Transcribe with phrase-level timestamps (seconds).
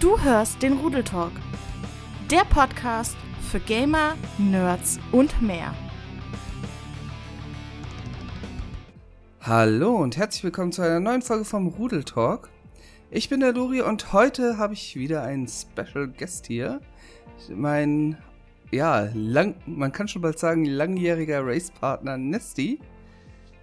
[0.00, 1.32] Du hörst den Rudeltalk,
[2.30, 3.16] der Podcast
[3.50, 5.74] für Gamer, Nerds und mehr.
[9.40, 12.48] Hallo und herzlich willkommen zu einer neuen Folge vom Rudeltalk.
[13.10, 16.80] Ich bin der Lori und heute habe ich wieder einen Special Guest hier.
[17.52, 18.18] Mein,
[18.70, 22.78] ja, lang, man kann schon bald sagen, langjähriger Racepartner Nesty.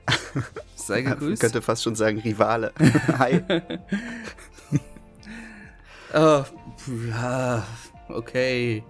[0.75, 1.21] Sei gegrüßt.
[1.21, 2.73] Man könnte fast schon sagen Rivale.
[3.19, 3.41] Hi.
[6.15, 7.63] ja,
[8.07, 8.83] okay.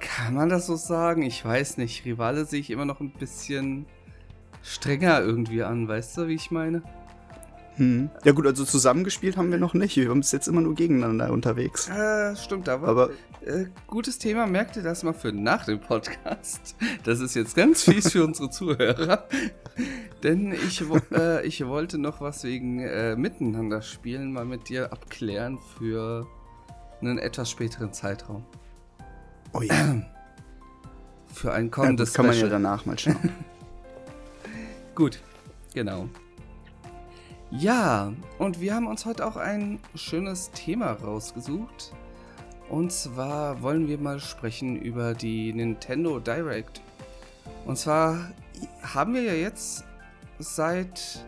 [0.00, 1.22] Kann man das so sagen?
[1.22, 2.04] Ich weiß nicht.
[2.04, 3.86] Rivale sehe ich immer noch ein bisschen
[4.62, 6.82] strenger irgendwie an, weißt du, wie ich meine?
[7.76, 8.10] Hm.
[8.24, 9.96] Ja gut, also zusammengespielt haben wir noch nicht.
[9.96, 11.88] Wir sind jetzt immer nur gegeneinander unterwegs.
[11.88, 13.10] Äh, stimmt, aber, aber
[13.44, 14.46] äh, gutes Thema.
[14.46, 16.74] Merkt ihr das mal für nach dem Podcast?
[17.04, 19.28] Das ist jetzt ganz fies für unsere Zuhörer.
[20.22, 25.58] Denn ich, äh, ich wollte noch was wegen äh, Miteinander spielen mal mit dir abklären
[25.78, 26.26] für
[27.00, 28.44] einen etwas späteren Zeitraum.
[29.52, 30.02] Oh ja.
[31.32, 33.32] Für ein kommendes ja, kann man ja danach mal schauen.
[34.94, 35.20] Gut,
[35.74, 36.08] genau.
[37.50, 41.92] Ja, und wir haben uns heute auch ein schönes Thema rausgesucht.
[42.68, 46.82] Und zwar wollen wir mal sprechen über die Nintendo Direct.
[47.64, 48.32] Und zwar
[48.82, 49.84] haben wir ja jetzt
[50.40, 51.24] seit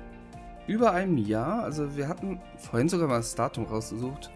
[0.67, 4.31] über einem Jahr, also wir hatten vorhin sogar mal das Datum rausgesucht.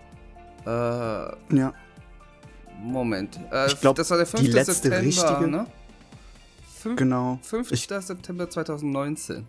[0.64, 1.74] Äh, ja.
[2.80, 3.38] Moment.
[3.50, 4.42] Äh, ich glaube, das war der 5.
[4.42, 5.48] Die letzte September, richtige.
[5.48, 5.66] Ne?
[6.78, 7.38] 5, genau.
[7.42, 7.72] 5.
[7.72, 9.46] Ich, September 2019.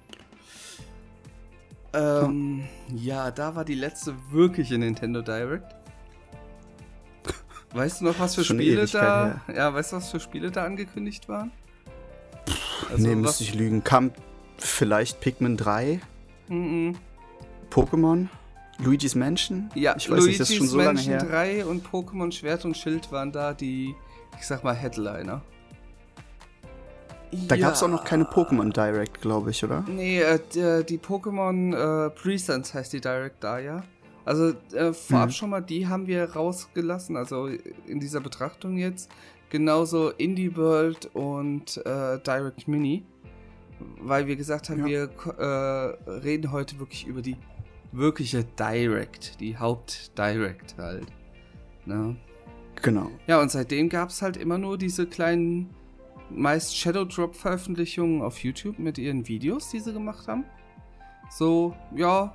[1.93, 2.63] Ähm,
[2.95, 3.25] ja.
[3.25, 5.75] ja, da war die letzte wirkliche Nintendo Direct.
[7.73, 9.41] Weißt du noch, was für Spiele da.
[9.47, 9.55] Her.
[9.55, 11.51] Ja, weißt du, was für Spiele da angekündigt waren?
[12.91, 13.83] Also, nee, müsste ich lügen.
[13.83, 14.11] Kam
[14.57, 15.99] vielleicht Pikmin 3?
[16.49, 16.95] Mhm.
[17.71, 18.27] Pokémon?
[18.79, 19.71] Luigi's Mansion?
[19.75, 21.61] Ja, ich weiß Luigi's nicht, das ist schon so Mansion lange her.
[21.61, 23.95] 3 und Pokémon Schwert und Schild waren da die,
[24.39, 25.41] ich sag mal, Headliner.
[27.47, 27.67] Da ja.
[27.67, 29.83] gab es auch noch keine Pokémon Direct, glaube ich, oder?
[29.87, 33.83] Nee, äh, die, die Pokémon äh, Presence heißt die Direct da, ja.
[34.25, 35.31] Also äh, vorab mhm.
[35.33, 39.09] schon mal, die haben wir rausgelassen, also in dieser Betrachtung jetzt.
[39.49, 43.03] Genauso Indie World und äh, Direct Mini.
[43.99, 45.09] Weil wir gesagt haben, ja.
[45.09, 47.37] wir äh, reden heute wirklich über die
[47.91, 51.07] wirkliche Direct, die Haupt-Direct halt.
[51.85, 52.15] Ne?
[52.81, 53.11] Genau.
[53.27, 55.69] Ja, und seitdem gab es halt immer nur diese kleinen
[56.29, 60.45] meist Shadow Drop Veröffentlichungen auf YouTube mit ihren Videos, die sie gemacht haben.
[61.29, 62.33] So, ja,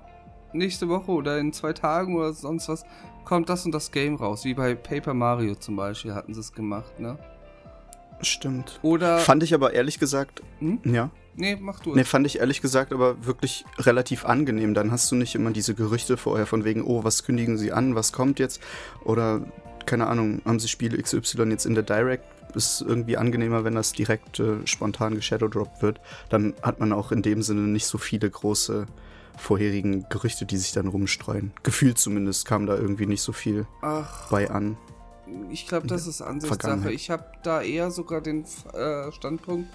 [0.53, 2.85] nächste Woche oder in zwei Tagen oder sonst was
[3.25, 4.45] kommt das und das Game raus.
[4.45, 7.19] Wie bei Paper Mario zum Beispiel hatten sie es gemacht, ne?
[8.23, 8.81] Stimmt.
[8.83, 9.19] Oder.
[9.19, 10.43] Fand ich aber ehrlich gesagt.
[10.61, 10.81] Hm?
[10.85, 11.11] Ja.
[11.37, 11.97] Nee, mach du es.
[11.97, 14.75] Nee, fand ich ehrlich gesagt aber wirklich relativ angenehm.
[14.75, 17.95] Dann hast du nicht immer diese Gerüchte vorher von wegen, oh, was kündigen sie an,
[17.95, 18.61] was kommt jetzt?
[19.05, 19.43] Oder,
[19.87, 23.93] keine Ahnung, haben sie Spiele XY jetzt in der Direct ist irgendwie angenehmer, wenn das
[23.93, 26.01] direkt äh, spontan geshadowdroppt wird.
[26.29, 28.87] Dann hat man auch in dem Sinne nicht so viele große
[29.37, 31.53] vorherigen Gerüchte, die sich dann rumstreuen.
[31.63, 34.77] Gefühlt zumindest kam da irgendwie nicht so viel Ach, bei an.
[35.51, 36.91] Ich glaube, das ist Ansichtssache.
[36.91, 39.69] Ich habe da eher sogar den äh, Standpunkt,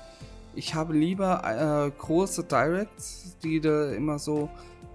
[0.56, 4.50] ich habe lieber äh, große Directs, die du immer so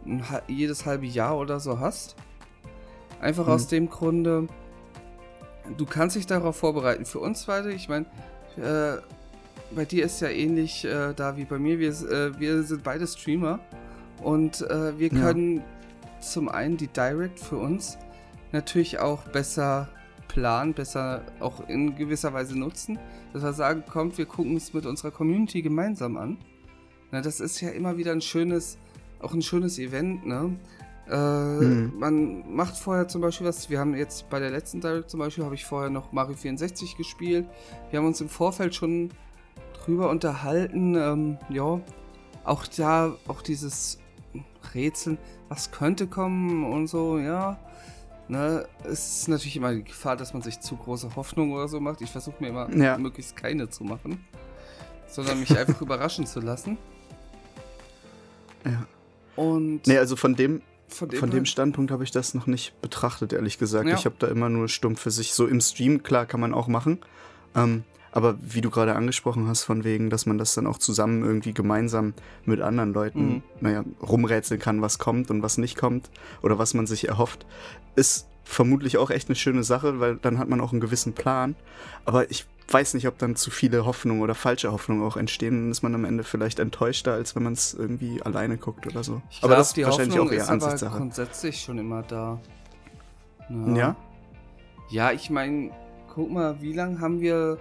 [0.06, 2.16] ein, jedes halbe Jahr oder so hast.
[3.21, 3.53] Einfach hm.
[3.53, 4.47] aus dem Grunde,
[5.77, 7.05] du kannst dich darauf vorbereiten.
[7.05, 8.06] Für uns beide, ich meine,
[8.56, 9.01] äh,
[9.75, 11.79] bei dir ist ja ähnlich äh, da wie bei mir.
[11.79, 13.61] Wir, äh, wir sind beide Streamer
[14.23, 15.62] und äh, wir können ja.
[16.21, 17.99] zum einen die Direct für uns
[18.53, 19.89] natürlich auch besser
[20.28, 22.99] planen, besser auch in gewisser Weise nutzen,
[23.33, 26.39] dass wir sagen, kommt, wir gucken es mit unserer Community gemeinsam an.
[27.11, 28.78] Na, das ist ja immer wieder ein schönes,
[29.21, 30.57] auch ein schönes Event, ne?
[31.11, 31.93] Äh, mhm.
[31.99, 35.45] Man macht vorher zum Beispiel was, wir haben jetzt bei der letzten Direct zum Beispiel,
[35.45, 37.47] habe ich vorher noch Mario 64 gespielt.
[37.91, 39.11] Wir haben uns im Vorfeld schon
[39.85, 41.81] drüber unterhalten, ähm, ja,
[42.45, 43.99] auch da, auch dieses
[44.75, 47.59] Rätseln, was könnte kommen und so, ja.
[48.29, 51.81] Ne, es ist natürlich immer die Gefahr, dass man sich zu große Hoffnung oder so
[51.81, 52.03] macht.
[52.03, 52.99] Ich versuche mir immer ja.
[52.99, 54.22] möglichst keine zu machen,
[55.09, 56.77] sondern mich einfach überraschen zu lassen.
[58.66, 58.87] Ja.
[59.37, 59.87] Und.
[59.87, 63.33] Nee, also von dem, von dem, Von dem Standpunkt habe ich das noch nicht betrachtet,
[63.33, 63.89] ehrlich gesagt.
[63.89, 63.95] Ja.
[63.95, 65.35] Ich habe da immer nur stumpf für sich.
[65.35, 66.99] So im Stream, klar, kann man auch machen.
[67.55, 71.23] Ähm, aber wie du gerade angesprochen hast, von wegen, dass man das dann auch zusammen
[71.25, 72.15] irgendwie gemeinsam
[72.45, 73.43] mit anderen Leuten, mhm.
[73.61, 76.11] naja, rumrätseln kann, was kommt und was nicht kommt
[76.43, 77.47] oder was man sich erhofft,
[77.97, 81.54] ist vermutlich auch echt eine schöne Sache, weil dann hat man auch einen gewissen Plan.
[82.06, 85.65] Aber ich weiß nicht, ob dann zu viele Hoffnungen oder falsche Hoffnungen auch entstehen.
[85.65, 89.04] Dann ist man am Ende vielleicht enttäuschter, als wenn man es irgendwie alleine guckt oder
[89.04, 89.21] so.
[89.30, 90.91] Ich aber glaub, das ist wahrscheinlich Hoffnung auch eher ist Ansichtssache.
[90.91, 92.41] Aber grundsätzlich schon immer da.
[93.50, 93.77] Ja.
[93.77, 93.97] Ja,
[94.89, 95.71] ja ich meine,
[96.15, 97.59] guck mal, wie lange haben wir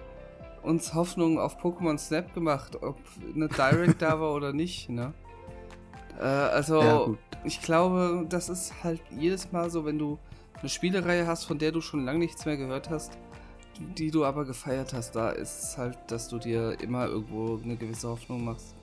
[0.64, 2.98] uns Hoffnung auf Pokémon Snap gemacht, ob
[3.36, 5.14] eine Direct da war oder nicht, ne?
[6.18, 7.08] Äh, also, ja,
[7.44, 10.18] ich glaube, das ist halt jedes Mal so, wenn du
[10.60, 13.18] eine Spielereihe hast, von der du schon lange nichts mehr gehört hast,
[13.80, 17.76] die du aber gefeiert hast, da ist es halt, dass du dir immer irgendwo eine
[17.76, 18.76] gewisse Hoffnung machst.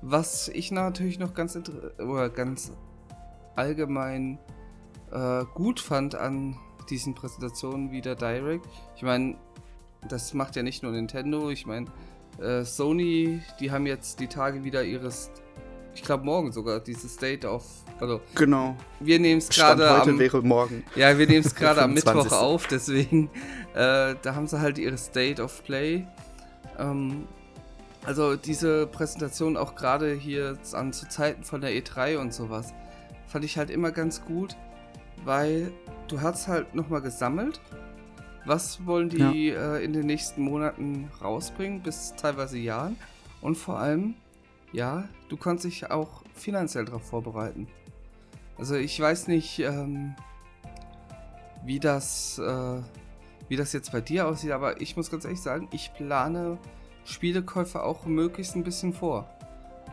[0.00, 1.58] Was ich natürlich noch ganz
[1.98, 2.72] oder ganz
[3.54, 4.38] allgemein
[5.12, 6.56] äh, gut fand an
[6.90, 8.66] diesen Präsentationen wie der Direct.
[8.96, 9.36] Ich meine,
[10.08, 11.50] das macht ja nicht nur Nintendo.
[11.50, 11.86] Ich meine,
[12.40, 15.30] äh, Sony, die haben jetzt die Tage wieder ihres,
[15.94, 17.81] ich glaube morgen sogar, dieses State of.
[18.00, 18.76] Also, genau.
[19.00, 19.88] Wir nehmen es gerade.
[19.90, 20.84] Heute am, wäre morgen.
[20.96, 23.30] Ja, wir nehmen es gerade am Mittwoch auf, deswegen.
[23.74, 26.06] Äh, da haben sie halt ihre State of Play.
[26.78, 27.26] Ähm,
[28.04, 32.74] also diese Präsentation auch gerade hier an zu Zeiten von der E3 und sowas
[33.28, 34.56] fand ich halt immer ganz gut,
[35.24, 35.72] weil
[36.08, 37.60] du hast halt nochmal gesammelt.
[38.44, 39.76] Was wollen die ja.
[39.76, 42.96] äh, in den nächsten Monaten rausbringen, bis teilweise Jahren?
[43.40, 44.14] Und vor allem,
[44.72, 47.68] ja, du kannst dich auch finanziell darauf vorbereiten.
[48.62, 50.14] Also ich weiß nicht, ähm,
[51.64, 52.80] wie das, äh,
[53.48, 56.58] wie das jetzt bei dir aussieht, aber ich muss ganz ehrlich sagen, ich plane
[57.04, 59.28] Spielekäufe auch möglichst ein bisschen vor.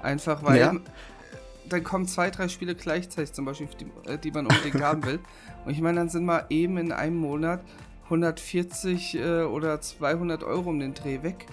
[0.04, 0.76] Einfach weil ja.
[1.68, 5.20] dann kommen zwei, drei Spiele gleichzeitig, zum Beispiel, die, äh, die man unbedingt haben will.
[5.66, 7.62] Und ich meine, dann sind mal eben in einem Monat
[8.04, 11.48] 140 äh, oder 200 Euro um den Dreh weg.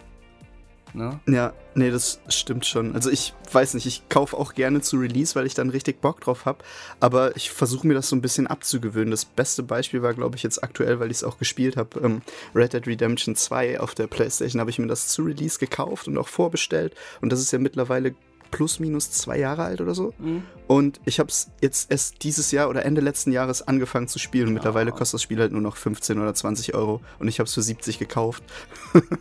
[0.94, 1.20] Ne?
[1.26, 2.94] Ja, nee, das stimmt schon.
[2.94, 6.20] Also ich weiß nicht, ich kaufe auch gerne zu Release, weil ich dann richtig Bock
[6.20, 6.64] drauf habe.
[7.00, 9.10] Aber ich versuche mir das so ein bisschen abzugewöhnen.
[9.10, 12.00] Das beste Beispiel war, glaube ich, jetzt aktuell, weil ich es auch gespielt habe.
[12.00, 12.22] Ähm,
[12.54, 16.16] Red Dead Redemption 2 auf der Playstation habe ich mir das zu Release gekauft und
[16.18, 16.94] auch vorbestellt.
[17.20, 18.14] Und das ist ja mittlerweile
[18.50, 20.14] plus minus zwei Jahre alt oder so.
[20.18, 20.42] Mhm.
[20.66, 24.48] Und ich habe es jetzt erst dieses Jahr oder Ende letzten Jahres angefangen zu spielen.
[24.48, 27.00] Und mittlerweile kostet das Spiel halt nur noch 15 oder 20 Euro.
[27.18, 28.42] Und ich habe es für 70 gekauft.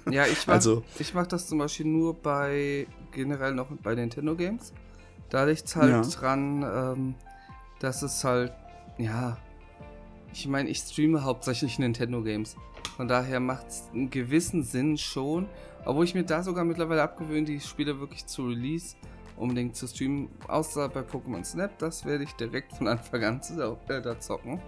[0.09, 0.83] ja, ich mache also,
[1.13, 4.73] mach das zum Beispiel nur bei generell noch bei Nintendo Games.
[5.29, 6.01] Da liegt es halt ja.
[6.01, 7.15] dran, ähm,
[7.79, 8.53] dass es halt,
[8.97, 9.37] ja,
[10.33, 12.55] ich meine, ich streame hauptsächlich Nintendo Games.
[12.97, 15.47] Von daher macht es einen gewissen Sinn schon.
[15.85, 18.95] Obwohl ich mir da sogar mittlerweile abgewöhnt, die Spiele wirklich zu Release
[19.37, 21.77] unbedingt zu streamen, außer bei Pokémon Snap.
[21.79, 24.59] Das werde ich direkt von Anfang an zu, äh, da zocken.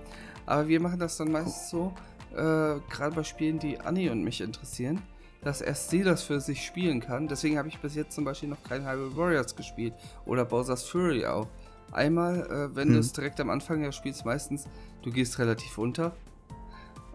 [0.45, 1.93] Aber wir machen das dann meistens so,
[2.33, 5.01] äh, gerade bei Spielen, die Annie und mich interessieren,
[5.41, 7.27] dass erst sie das für sich spielen kann.
[7.27, 9.93] Deswegen habe ich bis jetzt zum Beispiel noch kein Hyrule Warriors gespielt
[10.25, 11.47] oder Bowser's Fury auch.
[11.91, 12.95] Einmal, äh, wenn hm.
[12.95, 14.65] du es direkt am Anfang ja spielst, meistens,
[15.03, 16.13] du gehst relativ unter,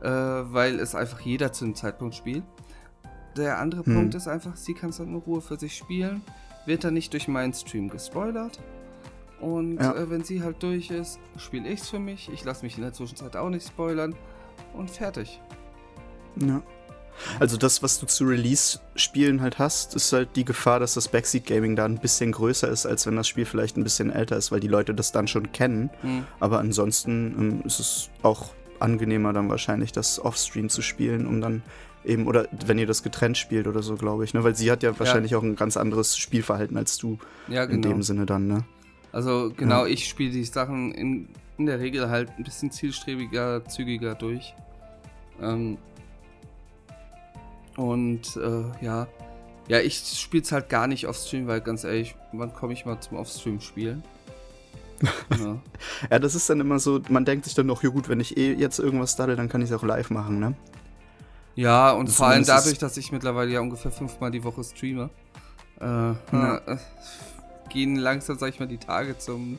[0.01, 2.45] äh, weil es einfach jeder zu dem Zeitpunkt spielt.
[3.37, 3.95] Der andere hm.
[3.95, 6.23] Punkt ist einfach, sie kann es dann in Ruhe für sich spielen
[6.67, 8.59] wird dann nicht durch meinen Stream gespoilert.
[9.41, 9.95] Und ja.
[9.95, 12.31] äh, wenn sie halt durch ist, spiele ich es für mich.
[12.33, 14.15] Ich lasse mich in der Zwischenzeit auch nicht spoilern.
[14.73, 15.41] Und fertig.
[16.37, 16.63] Ja.
[17.39, 21.77] Also das, was du zu Release-Spielen halt hast, ist halt die Gefahr, dass das Backseat-Gaming
[21.77, 24.61] da ein bisschen größer ist, als wenn das Spiel vielleicht ein bisschen älter ist, weil
[24.61, 25.91] die Leute das dann schon kennen.
[26.03, 26.25] Mhm.
[26.41, 28.51] Aber ansonsten ähm, ist es auch
[28.83, 31.63] angenehmer dann wahrscheinlich, das Offstream zu spielen, um dann
[32.05, 34.45] eben, oder wenn ihr das getrennt spielt oder so, glaube ich, ne?
[34.45, 35.39] Weil sie hat ja wahrscheinlich ja.
[35.39, 37.19] auch ein ganz anderes Spielverhalten als du.
[37.49, 37.75] Ja, genau.
[37.75, 38.65] In dem Sinne dann, ne?
[39.13, 39.93] Also genau, ja.
[39.93, 44.55] ich spiele die Sachen in, in der Regel halt ein bisschen zielstrebiger, zügiger durch.
[45.41, 45.79] Ähm,
[47.77, 49.07] und äh, ja.
[49.69, 53.01] Ja, ich spiele es halt gar nicht Offstream, weil ganz ehrlich, wann komme ich mal
[53.01, 54.03] zum Offstream spielen?
[55.39, 55.61] Ja.
[56.11, 58.37] ja, das ist dann immer so, man denkt sich dann noch, ja gut, wenn ich
[58.37, 60.55] eh jetzt irgendwas starte, dann kann ich es auch live machen, ne?
[61.55, 65.11] Ja, und vor allem dadurch, dass ich mittlerweile ja ungefähr fünfmal die Woche streame,
[65.81, 66.57] äh, ja.
[66.67, 66.77] äh,
[67.69, 69.59] gehen langsam, sag ich mal, die Tage zum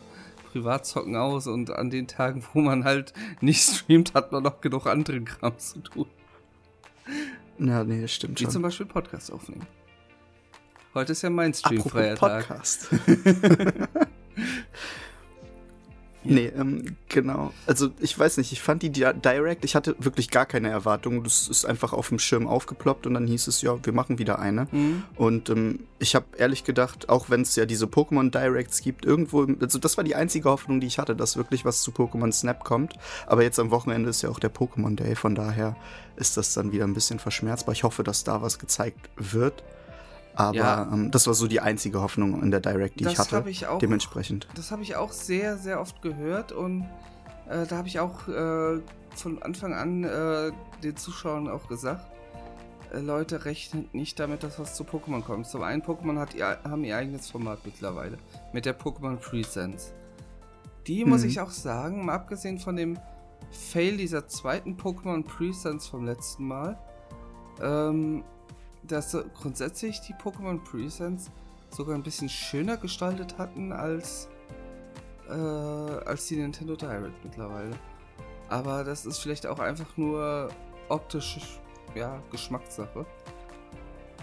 [0.51, 4.87] Privatzocken aus und an den Tagen, wo man halt nicht streamt, hat man noch genug
[4.87, 6.07] anderen Kram zu tun.
[7.59, 8.53] Ja, nee, das stimmt Wie schon.
[8.53, 9.67] zum Beispiel Podcast aufnehmen.
[10.93, 12.47] Heute ist ja mein streamfreier Tag.
[12.47, 12.89] Podcast.
[16.23, 16.33] Ja.
[16.33, 17.51] Nee, ähm, genau.
[17.67, 21.23] Also ich weiß nicht, ich fand die Direct, ich hatte wirklich gar keine Erwartungen.
[21.23, 24.39] Das ist einfach auf dem Schirm aufgeploppt und dann hieß es, ja, wir machen wieder
[24.39, 24.67] eine.
[24.71, 25.03] Mhm.
[25.15, 29.45] Und ähm, ich habe ehrlich gedacht, auch wenn es ja diese Pokémon Directs gibt, irgendwo,
[29.61, 32.63] also das war die einzige Hoffnung, die ich hatte, dass wirklich was zu Pokémon Snap
[32.63, 32.93] kommt.
[33.27, 35.75] Aber jetzt am Wochenende ist ja auch der Pokémon Day, von daher
[36.15, 37.73] ist das dann wieder ein bisschen verschmerzbar.
[37.73, 39.63] Ich hoffe, dass da was gezeigt wird.
[40.35, 40.89] Aber ja.
[40.91, 43.43] ähm, das war so die einzige Hoffnung in der Direct, die das ich hatte.
[43.49, 44.47] Ich auch, dementsprechend.
[44.55, 46.81] Das habe ich auch sehr, sehr oft gehört und
[47.49, 48.79] äh, da habe ich auch äh,
[49.15, 52.05] von Anfang an äh, den Zuschauern auch gesagt,
[52.93, 55.47] äh, Leute, rechnet nicht damit, dass was zu Pokémon kommt.
[55.47, 58.17] Zum einen, Pokémon hat ihr, haben ihr eigenes Format mittlerweile
[58.53, 59.93] mit der Pokémon Presents.
[60.87, 61.09] Die, hm.
[61.09, 62.97] muss ich auch sagen, mal abgesehen von dem
[63.51, 66.77] Fail dieser zweiten Pokémon Presents vom letzten Mal,
[67.61, 68.23] ähm,
[68.87, 71.31] dass grundsätzlich die Pokémon Presents
[71.69, 74.29] sogar ein bisschen schöner gestaltet hatten als,
[75.29, 77.75] äh, als die Nintendo Direct mittlerweile.
[78.49, 80.49] Aber das ist vielleicht auch einfach nur
[80.89, 81.39] optische
[81.95, 83.05] ja, Geschmackssache.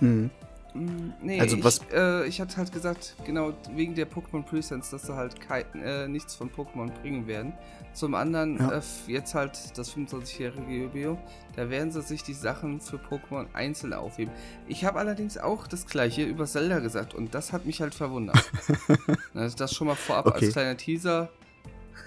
[0.00, 0.30] Mhm.
[0.74, 4.90] Mm, nee, also was ich, äh, ich hatte halt gesagt, genau wegen der Pokémon Presents,
[4.90, 7.52] dass sie halt kein, äh, nichts von Pokémon bringen werden.
[7.92, 8.72] Zum anderen, ja.
[8.72, 11.18] äh, jetzt halt das 25-jährige Jubiläum,
[11.56, 14.32] da werden sie sich die Sachen für Pokémon einzeln aufheben.
[14.68, 18.50] Ich habe allerdings auch das gleiche über Zelda gesagt und das hat mich halt verwundert.
[19.34, 20.46] also das schon mal vorab okay.
[20.46, 21.30] als kleiner Teaser.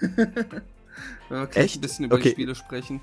[0.00, 2.24] Wenn wir gleich ein bisschen über okay.
[2.24, 3.00] die Spiele sprechen.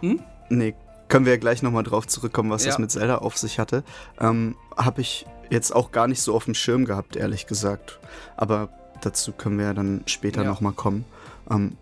[0.00, 0.20] Hm?
[0.50, 0.74] Nee,
[1.08, 2.70] können wir ja gleich nochmal drauf zurückkommen, was ja.
[2.70, 3.82] das mit Zelda auf sich hatte.
[4.20, 7.98] Ähm, Habe ich jetzt auch gar nicht so auf dem Schirm gehabt, ehrlich gesagt.
[8.36, 8.68] Aber
[9.00, 10.48] dazu können wir ja dann später ja.
[10.48, 11.04] nochmal kommen.
[11.50, 11.76] Ähm,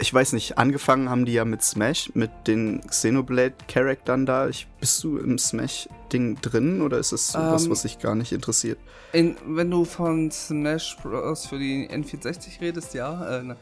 [0.00, 4.48] ich weiß nicht, angefangen haben die ja mit Smash, mit den Xenoblade-Charaktern da.
[4.48, 8.32] Ich, bist du im Smash-Ding drin oder ist es sowas, ähm, was dich gar nicht
[8.32, 8.78] interessiert?
[9.12, 11.46] In, wenn du von Smash Bros.
[11.46, 13.38] für die N64 redest, ja.
[13.38, 13.56] Äh, ne.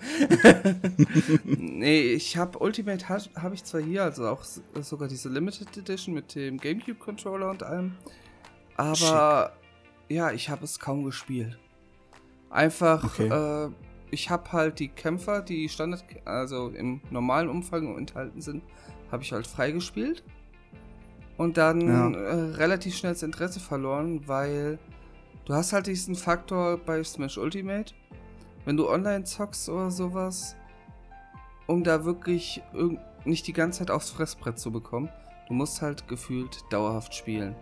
[1.45, 4.43] nee, ich habe Ultimate habe hab ich zwar hier, also auch
[4.81, 7.97] sogar diese Limited Edition mit dem GameCube-Controller und allem.
[8.77, 9.53] Aber
[10.07, 10.17] Schick.
[10.17, 11.59] ja, ich habe es kaum gespielt.
[12.51, 13.27] Einfach, okay.
[13.27, 13.71] äh,
[14.11, 18.63] ich habe halt die Kämpfer, die Standard, also im normalen Umfang enthalten sind,
[19.11, 20.23] habe ich halt freigespielt.
[21.37, 22.11] Und dann ja.
[22.11, 24.79] äh, relativ schnell das Interesse verloren, weil
[25.45, 27.95] du hast halt diesen Faktor bei Smash Ultimate,
[28.65, 30.57] wenn du online zockst oder sowas,
[31.67, 32.63] um da wirklich
[33.25, 35.11] nicht die ganze Zeit aufs Fressbrett zu bekommen,
[35.47, 37.55] du musst halt gefühlt dauerhaft spielen.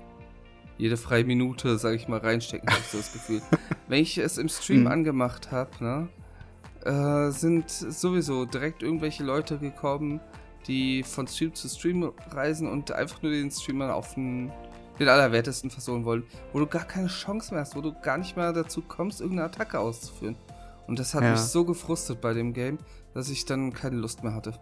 [0.78, 3.42] Jede freie Minute, sag ich mal, reinstecken, habe ich so das Gefühl.
[3.88, 4.88] Wenn ich es im Stream mhm.
[4.88, 6.08] angemacht habe, ne,
[6.86, 10.20] äh, sind sowieso direkt irgendwelche Leute gekommen,
[10.66, 14.52] die von Stream zu Stream reisen und einfach nur den Streamer auf den,
[14.98, 18.36] den Allerwertesten versuchen wollen, wo du gar keine Chance mehr hast, wo du gar nicht
[18.36, 20.36] mehr dazu kommst, irgendeine Attacke auszuführen.
[20.86, 21.32] Und das hat ja.
[21.32, 22.78] mich so gefrustet bei dem Game,
[23.14, 24.54] dass ich dann keine Lust mehr hatte.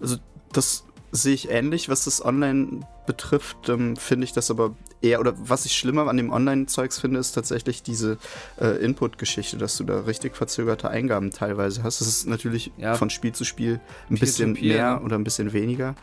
[0.00, 0.16] Also
[0.52, 5.34] das sehe ich ähnlich, was das Online betrifft, ähm, finde ich das aber eher, oder
[5.36, 8.18] was ich schlimmer an dem Online-Zeugs finde, ist tatsächlich diese
[8.60, 12.00] äh, Input-Geschichte, dass du da richtig verzögerte Eingaben teilweise hast.
[12.00, 12.94] Das ist natürlich ja.
[12.94, 15.94] von Spiel zu Spiel ein Peer bisschen Peer, mehr oder ein bisschen weniger,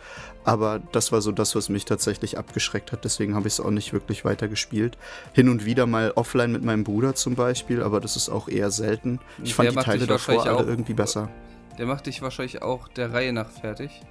[0.43, 3.71] aber das war so das, was mich tatsächlich abgeschreckt hat, deswegen habe ich es auch
[3.71, 4.97] nicht wirklich weiter gespielt.
[5.33, 8.71] Hin und wieder mal offline mit meinem Bruder zum Beispiel, aber das ist auch eher
[8.71, 9.19] selten.
[9.43, 11.29] Ich fand die Teile davor alle irgendwie besser.
[11.77, 14.01] Der macht dich wahrscheinlich auch der Reihe nach fertig.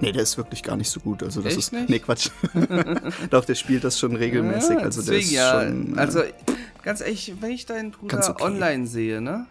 [0.00, 1.22] Nee, der ist wirklich gar nicht so gut.
[1.22, 1.72] Also das Echt ist.
[1.72, 1.88] Nicht?
[1.88, 2.30] Nee, Quatsch.
[3.30, 4.76] Doch, der spielt das schon regelmäßig.
[4.76, 5.62] Ja, also der ist ja.
[5.62, 5.96] schon.
[5.96, 6.22] Äh, also,
[6.82, 8.42] ganz ehrlich, wenn ich deinen Bruder okay.
[8.42, 9.46] online sehe, ne?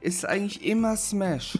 [0.00, 1.58] Ist eigentlich immer Smash.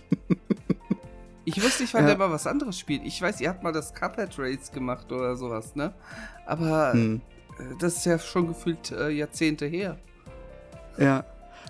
[1.45, 2.09] ich wusste nicht, wann ja.
[2.09, 3.03] der mal was anderes spielt.
[3.05, 5.95] Ich weiß, ihr habt mal das Cuphead Race gemacht oder sowas, ne?
[6.47, 7.21] Aber hm.
[7.59, 9.99] Äh, das ist ja schon gefühlt äh, Jahrzehnte her.
[10.99, 11.25] Ja.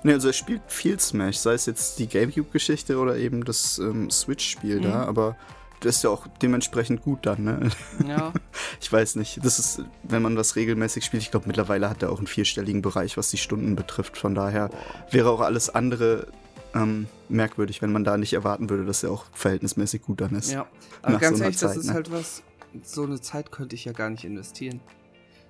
[0.05, 4.11] Ne, also er spielt viel Smash, sei es jetzt die Gamecube-Geschichte oder eben das ähm,
[4.11, 4.83] Switch-Spiel mhm.
[4.83, 5.37] da, aber
[5.83, 7.71] das ist ja auch dementsprechend gut dann, ne?
[8.07, 8.33] Ja.
[8.81, 9.45] Ich weiß nicht.
[9.45, 12.83] Das ist, wenn man das regelmäßig spielt, ich glaube, mittlerweile hat er auch einen vierstelligen
[12.83, 14.17] Bereich, was die Stunden betrifft.
[14.17, 14.71] Von daher
[15.11, 16.29] wäre auch alles andere
[16.75, 20.53] ähm, merkwürdig, wenn man da nicht erwarten würde, dass er auch verhältnismäßig gut dann ist.
[20.53, 20.67] Ja,
[21.03, 21.95] aber ganz so ehrlich, Zeit, das ist ne?
[21.95, 22.43] halt was,
[22.83, 24.81] so eine Zeit könnte ich ja gar nicht investieren.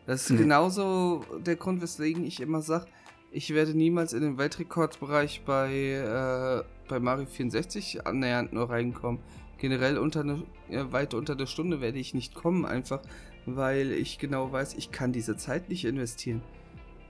[0.07, 0.39] Das ist nee.
[0.39, 2.87] genauso der Grund, weswegen ich immer sage,
[3.31, 9.21] ich werde niemals in den Weltrekordbereich bei, äh, bei Mario 64 annähernd nur reinkommen
[9.62, 13.00] generell unter eine, ja, weit unter der Stunde werde ich nicht kommen, einfach
[13.47, 16.42] weil ich genau weiß, ich kann diese Zeit nicht investieren.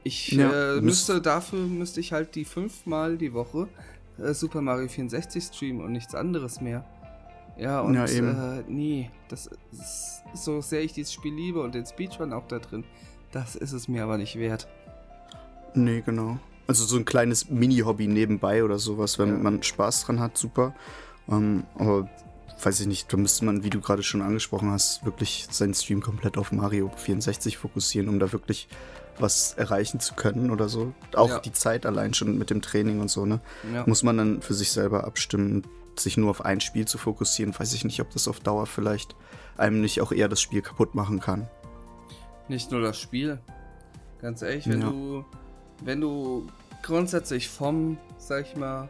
[0.04, 3.68] Ich ja, äh, müsste dafür müsste ich halt die fünfmal die Woche
[4.18, 6.84] äh, Super Mario 64 streamen und nichts anderes mehr.
[7.56, 11.86] Ja, und ja, äh, nee, das ist, so sehr ich dieses Spiel liebe und den
[11.86, 12.84] Speedrun auch da drin,
[13.30, 14.68] das ist es mir aber nicht wert.
[15.74, 16.38] Nee, genau.
[16.66, 19.38] Also so ein kleines Mini-Hobby nebenbei oder sowas, wenn ja.
[19.38, 20.74] man Spaß dran hat, super.
[21.28, 22.08] Ähm, aber
[22.64, 26.00] weiß ich nicht, da müsste man, wie du gerade schon angesprochen hast, wirklich seinen Stream
[26.00, 28.68] komplett auf Mario 64 fokussieren, um da wirklich
[29.18, 30.92] was erreichen zu können oder so.
[31.14, 31.38] Auch ja.
[31.40, 33.40] die Zeit allein schon mit dem Training und so, ne?
[33.72, 33.84] Ja.
[33.86, 35.62] Muss man dann für sich selber abstimmen,
[35.98, 37.54] sich nur auf ein Spiel zu fokussieren.
[37.58, 39.14] Weiß ich nicht, ob das auf Dauer vielleicht
[39.56, 41.48] einem nicht auch eher das Spiel kaputt machen kann.
[42.48, 43.38] Nicht nur das Spiel.
[44.20, 44.90] Ganz ehrlich, wenn ja.
[44.90, 45.24] du,
[45.84, 46.46] wenn du
[46.82, 48.88] grundsätzlich vom, sag ich mal,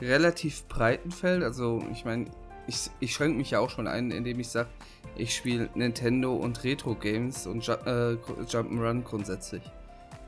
[0.00, 2.26] relativ breiten Feld, also ich meine,
[2.70, 4.68] ich, ich schränke mich ja auch schon ein, indem ich sage,
[5.16, 9.62] ich spiele Nintendo und Retro-Games und Ju äh, Jump'n'Run grundsätzlich.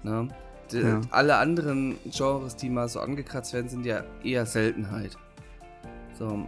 [0.03, 0.29] Ne?
[0.73, 1.01] Ja.
[1.11, 5.17] Alle anderen Genres, die mal so angekratzt werden, sind ja eher Seltenheit.
[6.19, 6.47] So,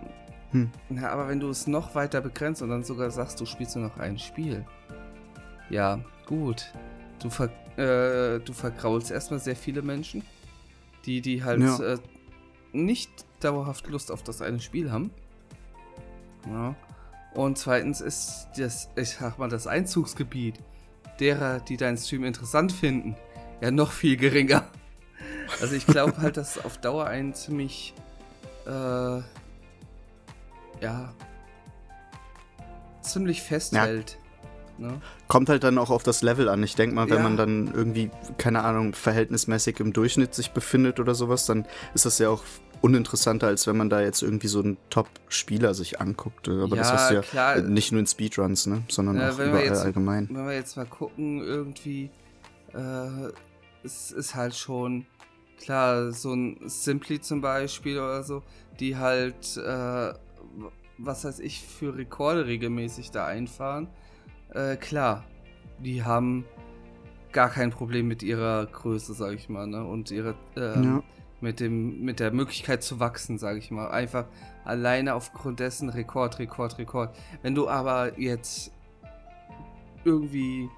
[0.54, 0.70] Hm.
[0.90, 3.88] Ja, aber wenn du es noch weiter begrenzt und dann sogar sagst, du spielst nur
[3.88, 4.64] noch ein Spiel.
[5.68, 6.72] Ja, gut.
[7.20, 10.22] Du, ver äh, du vergraulst erstmal sehr viele Menschen,
[11.06, 11.94] die, die halt ja.
[11.94, 11.98] äh,
[12.72, 13.10] nicht
[13.40, 15.10] dauerhaft Lust auf das eine Spiel haben.
[16.46, 16.74] Ja.
[17.34, 20.58] Und zweitens ist das, ich sag mal, das Einzugsgebiet
[21.18, 23.16] derer, die deinen Stream interessant finden,
[23.60, 24.64] ja noch viel geringer.
[25.60, 27.94] Also ich glaube halt, dass auf Dauer ein ziemlich
[28.66, 29.20] äh,
[30.80, 31.12] ja
[33.02, 34.18] ziemlich festhält.
[34.78, 34.88] Ja.
[34.88, 35.00] Ne?
[35.28, 36.62] Kommt halt dann auch auf das Level an.
[36.62, 37.22] Ich denke mal, wenn ja.
[37.22, 42.18] man dann irgendwie, keine Ahnung, verhältnismäßig im Durchschnitt sich befindet oder sowas, dann ist das
[42.18, 42.42] ja auch
[42.84, 46.48] uninteressanter, als wenn man da jetzt irgendwie so einen Top-Spieler sich anguckt.
[46.48, 47.62] Aber ja, das hast du ja klar.
[47.62, 48.82] nicht nur in Speedruns, ne?
[48.88, 50.28] sondern ja, auch überall jetzt, allgemein.
[50.30, 52.10] Wenn wir jetzt mal gucken, irgendwie,
[52.74, 53.30] äh,
[53.82, 55.06] es ist halt schon,
[55.58, 58.42] klar, so ein Simply zum Beispiel oder so,
[58.78, 60.12] die halt, äh,
[60.98, 63.88] was weiß ich, für Rekorde regelmäßig da einfahren.
[64.50, 65.24] Äh, klar,
[65.78, 66.44] die haben
[67.32, 69.84] gar kein Problem mit ihrer Größe, sag ich mal, ne?
[69.84, 71.02] Und ihre, ähm, ja
[71.44, 73.88] mit, dem, mit der Möglichkeit zu wachsen, sage ich mal.
[73.90, 74.24] Einfach
[74.64, 77.14] alleine aufgrund dessen Rekord, Rekord, Rekord.
[77.42, 78.72] Wenn du aber jetzt
[80.04, 80.70] irgendwie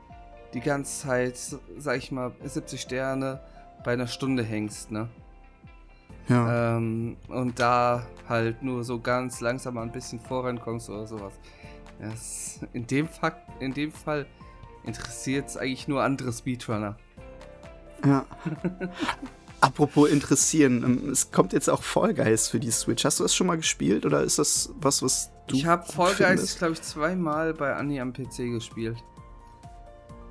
[0.53, 1.39] die ganze Zeit,
[1.79, 3.41] sag ich mal, 70 Sterne
[3.85, 5.09] bei einer Stunde hängst, ne?
[6.29, 6.77] Ja.
[6.77, 11.35] Ähm, und da halt nur so ganz langsam ein bisschen vorankommst oder sowas.
[12.01, 14.27] Das, in, dem Fakt, in dem Fall
[14.85, 16.97] interessiert es eigentlich nur andere Speedrunner.
[18.05, 18.27] Ja.
[19.67, 23.05] Apropos interessieren, ähm, es kommt jetzt auch Fall Guys für die Switch.
[23.05, 25.57] Hast du das schon mal gespielt oder ist das was, was du.
[25.57, 29.03] Ich habe Fall Guys, glaube ich, zweimal bei Anni am PC gespielt.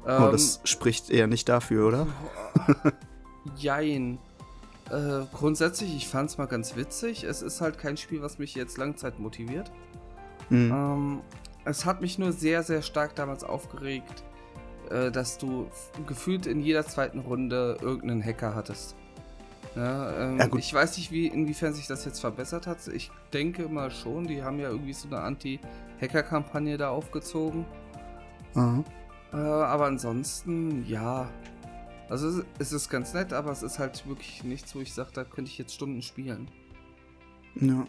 [0.06, 2.08] Oh, ähm, das spricht eher nicht dafür, oder?
[3.58, 4.20] Jein.
[4.90, 7.26] Äh, grundsätzlich, ich fand es mal ganz witzig.
[7.26, 9.70] Es ist halt kein Spiel, was mich jetzt Langzeit motiviert.
[10.50, 10.72] Mhm.
[10.72, 11.22] Ähm,
[11.66, 14.24] es hat mich nur sehr, sehr stark damals aufgeregt,
[14.92, 15.68] äh, dass du
[16.08, 18.96] gefühlt in jeder zweiten Runde irgendeinen Hacker hattest.
[19.76, 22.88] Ja, ähm, ja, ich weiß nicht, wie, inwiefern sich das jetzt verbessert hat.
[22.88, 27.66] Ich denke mal schon, die haben ja irgendwie so eine Anti-Hacker-Kampagne da aufgezogen.
[28.54, 28.86] Mhm.
[29.34, 31.30] Äh, aber ansonsten, ja.
[32.08, 35.24] Also es ist ganz nett, aber es ist halt wirklich nichts, wo ich sage, da
[35.24, 36.50] könnte ich jetzt Stunden spielen.
[37.56, 37.86] Ja.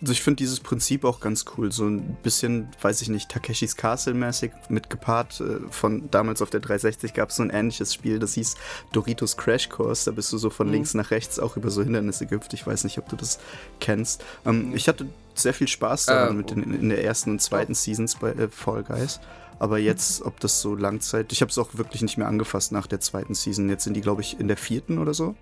[0.00, 1.72] Also ich finde dieses Prinzip auch ganz cool.
[1.72, 5.40] So ein bisschen, weiß ich nicht, Takeshis Castle-mäßig mit gepaart.
[5.40, 8.56] Äh, von damals auf der 360 gab es so ein ähnliches Spiel, das hieß
[8.92, 10.04] Doritos Crash Course.
[10.04, 10.74] Da bist du so von mhm.
[10.74, 12.52] links nach rechts auch über so Hindernisse gehüpft.
[12.54, 13.38] Ich weiß nicht, ob du das
[13.80, 14.22] kennst.
[14.44, 14.76] Ähm, mhm.
[14.76, 17.76] Ich hatte sehr viel Spaß daran äh, mit den, in der ersten und zweiten oh.
[17.76, 19.20] Seasons bei äh, Fall Guys.
[19.58, 21.32] Aber jetzt, ob das so Langzeit.
[21.32, 23.68] Ich habe es auch wirklich nicht mehr angefasst nach der zweiten Season.
[23.68, 25.36] Jetzt sind die, glaube ich, in der vierten oder so.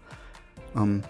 [0.76, 1.02] Ähm,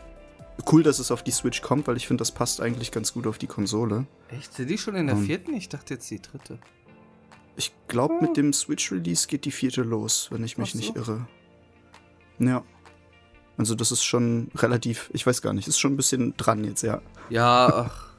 [0.70, 3.26] cool, dass es auf die Switch kommt, weil ich finde, das passt eigentlich ganz gut
[3.26, 4.06] auf die Konsole.
[4.28, 4.54] Echt?
[4.54, 5.54] Sind die schon in der um, vierten?
[5.54, 6.58] Ich dachte jetzt die dritte.
[7.56, 10.78] Ich glaube, mit dem Switch-Release geht die vierte los, wenn ich mich so.
[10.78, 11.26] nicht irre.
[12.38, 12.64] Ja.
[13.56, 16.82] Also das ist schon relativ, ich weiß gar nicht, ist schon ein bisschen dran jetzt,
[16.82, 17.02] ja.
[17.28, 18.12] Ja, ach.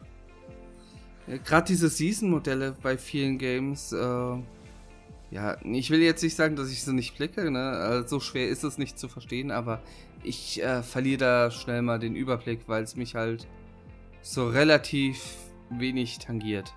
[1.27, 4.37] Ja, Gerade diese Season-Modelle bei vielen Games, äh,
[5.31, 7.71] ja, ich will jetzt nicht sagen, dass ich sie nicht blicke, ne?
[7.71, 9.81] Also so schwer ist es nicht zu verstehen, aber
[10.23, 13.47] ich äh, verliere da schnell mal den Überblick, weil es mich halt
[14.21, 15.21] so relativ
[15.69, 16.73] wenig tangiert.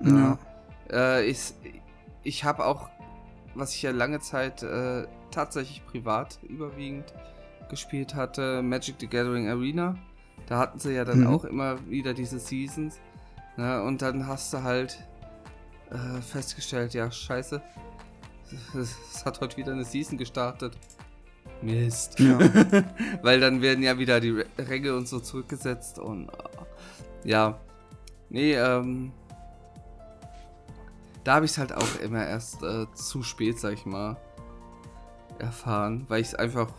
[0.00, 0.38] Ja.
[0.90, 1.54] Äh, ich
[2.22, 2.88] ich habe auch,
[3.54, 7.12] was ich ja lange Zeit äh, tatsächlich privat überwiegend
[7.68, 9.96] gespielt hatte, Magic the Gathering Arena.
[10.46, 11.26] Da hatten sie ja dann mhm.
[11.28, 13.00] auch immer wieder diese Seasons.
[13.56, 13.82] Ne?
[13.82, 14.98] Und dann hast du halt
[15.90, 17.62] äh, festgestellt, ja, scheiße,
[18.74, 20.76] es hat heute wieder eine Season gestartet.
[21.62, 22.18] Mist.
[22.20, 22.38] Ja.
[23.22, 27.58] Weil dann werden ja wieder die Ränge und so zurückgesetzt und äh, ja.
[28.30, 29.12] Nee, ähm.
[31.22, 34.18] Da habe ich es halt auch immer erst äh, zu spät, sag ich mal,
[35.38, 36.70] erfahren, weil ich es einfach.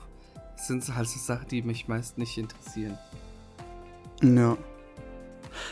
[0.56, 2.98] sind halt so Sachen, die mich meist nicht interessieren.
[4.22, 4.56] Ja.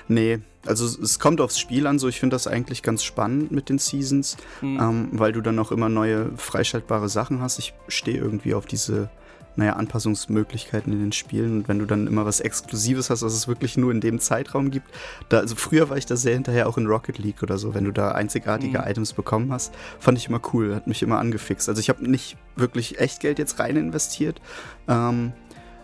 [0.07, 3.69] Nee, also es kommt aufs Spiel an, so ich finde das eigentlich ganz spannend mit
[3.69, 4.79] den Seasons, mhm.
[4.79, 7.59] ähm, weil du dann auch immer neue freischaltbare Sachen hast.
[7.59, 9.09] Ich stehe irgendwie auf diese,
[9.55, 13.47] naja, Anpassungsmöglichkeiten in den Spielen und wenn du dann immer was Exklusives hast, was es
[13.47, 14.87] wirklich nur in dem Zeitraum gibt.
[15.27, 17.83] Da, also früher war ich da sehr hinterher auch in Rocket League oder so, wenn
[17.83, 18.85] du da einzigartige mhm.
[18.85, 21.67] Items bekommen hast, fand ich immer cool, hat mich immer angefixt.
[21.67, 24.41] Also ich habe nicht wirklich echt Geld jetzt rein investiert,
[24.87, 25.33] ähm,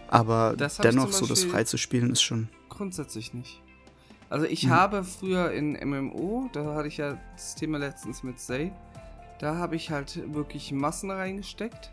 [0.08, 2.48] aber dennoch so das frei zu spielen ist schon.
[2.70, 3.62] Grundsätzlich nicht.
[4.30, 4.72] Also ich mhm.
[4.72, 8.72] habe früher in MMO, da hatte ich ja das Thema letztens mit Say,
[9.40, 11.92] da habe ich halt wirklich Massen reingesteckt.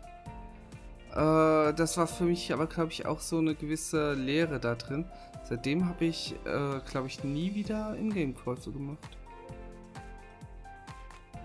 [1.11, 5.05] Äh, das war für mich aber, glaube ich, auch so eine gewisse Lehre da drin.
[5.43, 9.17] Seitdem habe ich, äh, glaube ich, nie wieder Ingame-Käufe gemacht.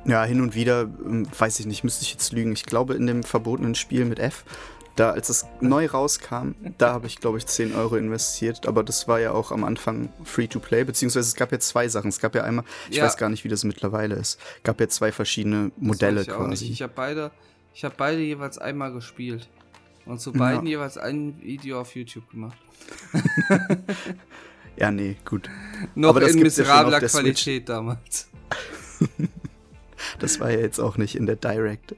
[0.04, 2.52] Ja, hin und wieder, ähm, weiß ich nicht, müsste ich jetzt lügen.
[2.52, 4.44] Ich glaube, in dem verbotenen Spiel mit F,
[4.96, 8.66] da, als es neu rauskam, da habe ich, glaube ich, 10 Euro investiert.
[8.66, 11.88] Aber das war ja auch am Anfang free to play, beziehungsweise es gab ja zwei
[11.88, 12.08] Sachen.
[12.08, 13.04] Es gab ja einmal, ich ja.
[13.04, 16.70] weiß gar nicht, wie das mittlerweile ist, Es gab ja zwei verschiedene Modelle ich quasi.
[16.70, 17.30] Ich habe beide,
[17.74, 19.48] ich habe beide jeweils einmal gespielt.
[20.04, 20.72] Und zu beiden ja.
[20.72, 22.58] jeweils ein Video auf YouTube gemacht.
[24.76, 25.48] ja, nee, gut.
[25.94, 28.28] Noch Aber in miserabler Qualität damals.
[30.22, 31.94] das war ja jetzt auch nicht in der Direct.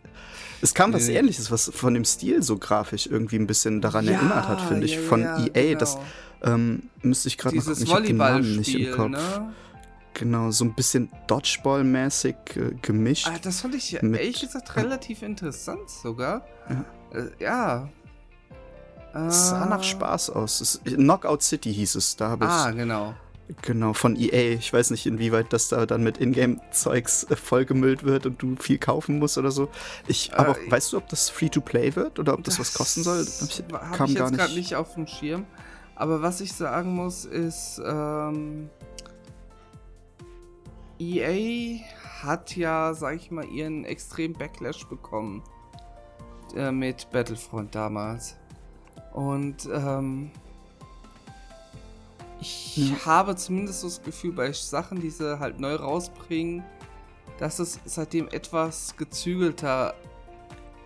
[0.60, 0.96] Es kam nee.
[0.96, 4.60] was ähnliches, was von dem Stil so grafisch irgendwie ein bisschen daran ja, erinnert hat,
[4.62, 5.48] finde ich, von EA.
[5.52, 5.78] Genau.
[5.78, 5.98] Das
[6.42, 7.68] ähm, müsste ich gerade noch.
[7.68, 9.10] Ich habe den Namen nicht im Kopf.
[9.10, 9.54] Ne?
[10.14, 13.28] Genau, so ein bisschen Dodgeball-mäßig äh, gemischt.
[13.28, 16.46] Ah, das fand ich ehrlich gesagt relativ interessant sogar.
[16.70, 16.84] Ja.
[17.18, 17.88] Äh, ja.
[19.26, 20.80] Es sah nach Spaß aus.
[20.84, 22.16] Knockout City hieß es.
[22.16, 22.50] Da habe ich.
[22.50, 23.14] Ah, genau.
[23.60, 24.54] Genau, von EA.
[24.54, 28.78] Ich weiß nicht, inwieweit das da dann mit Ingame-Zeugs äh, vollgemüllt wird und du viel
[28.78, 29.68] kaufen musst oder so.
[30.06, 33.02] Ich, äh, aber weißt du, ob das Free-to-play wird oder ob das, das was kosten
[33.02, 33.22] soll?
[33.22, 35.44] Ich, hab kam ich jetzt gerade nicht auf dem Schirm.
[35.94, 38.70] Aber was ich sagen muss, ist, ähm,
[40.98, 41.80] EA
[42.22, 45.42] hat ja, sag ich mal, ihren extremen Backlash bekommen
[46.56, 48.36] äh, mit Battlefront damals.
[49.12, 50.30] Und ähm,
[52.44, 53.06] ich ja.
[53.06, 56.62] habe zumindest so das Gefühl, bei Sachen, die sie halt neu rausbringen,
[57.38, 59.94] dass es seitdem etwas gezügelter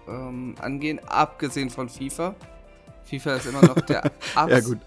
[0.07, 2.35] ähm, angehen, abgesehen von FIFA.
[3.05, 4.79] FIFA ist immer noch der Abs Ja, gut.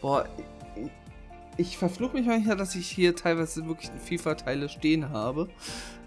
[0.00, 0.26] Boah,
[1.56, 5.48] ich verfluche mich manchmal, dass ich hier teilweise wirklich FIFA-Teile stehen habe.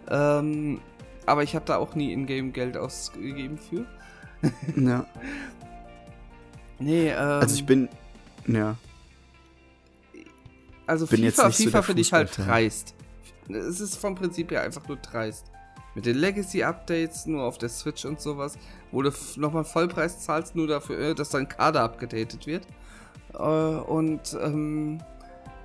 [0.10, 0.82] Ähm,
[1.26, 3.86] aber ich habe da auch nie in-game Geld ausgegeben für.
[4.76, 5.06] ja.
[6.80, 7.90] Nee, ähm, Also ich bin.
[8.48, 8.76] Ja.
[10.88, 12.96] Also bin FIFA, FIFA so finde ich halt dreist.
[13.50, 15.46] Es ist vom Prinzip her einfach nur dreist.
[15.94, 18.58] Mit den Legacy-Updates nur auf der Switch und sowas,
[18.92, 22.66] wo du nochmal Vollpreis zahlst, nur dafür, äh, dass dein Kader abgedatet wird.
[23.34, 25.02] Äh, und ähm,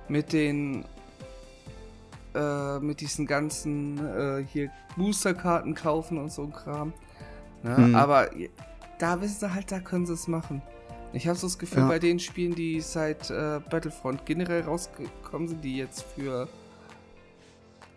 [0.09, 0.83] mit den
[2.35, 6.93] äh, mit diesen ganzen äh, hier Boosterkarten kaufen und so ein Kram.
[7.63, 7.77] Ne?
[7.77, 7.95] Mhm.
[7.95, 8.29] Aber
[8.99, 10.61] da wissen sie halt, da können sie es machen.
[11.13, 11.87] Ich habe so das Gefühl, ja.
[11.87, 16.47] bei den Spielen, die seit äh, Battlefront generell rausgekommen sind, die jetzt für,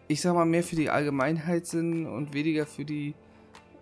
[0.08, 3.14] ich sag mal, mehr für die Allgemeinheit sind und weniger für die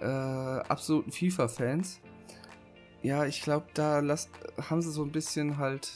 [0.00, 2.00] äh, absoluten FIFA-Fans.
[3.02, 4.30] Ja, ich glaube, da lasst,
[4.68, 5.92] haben sie so ein bisschen halt,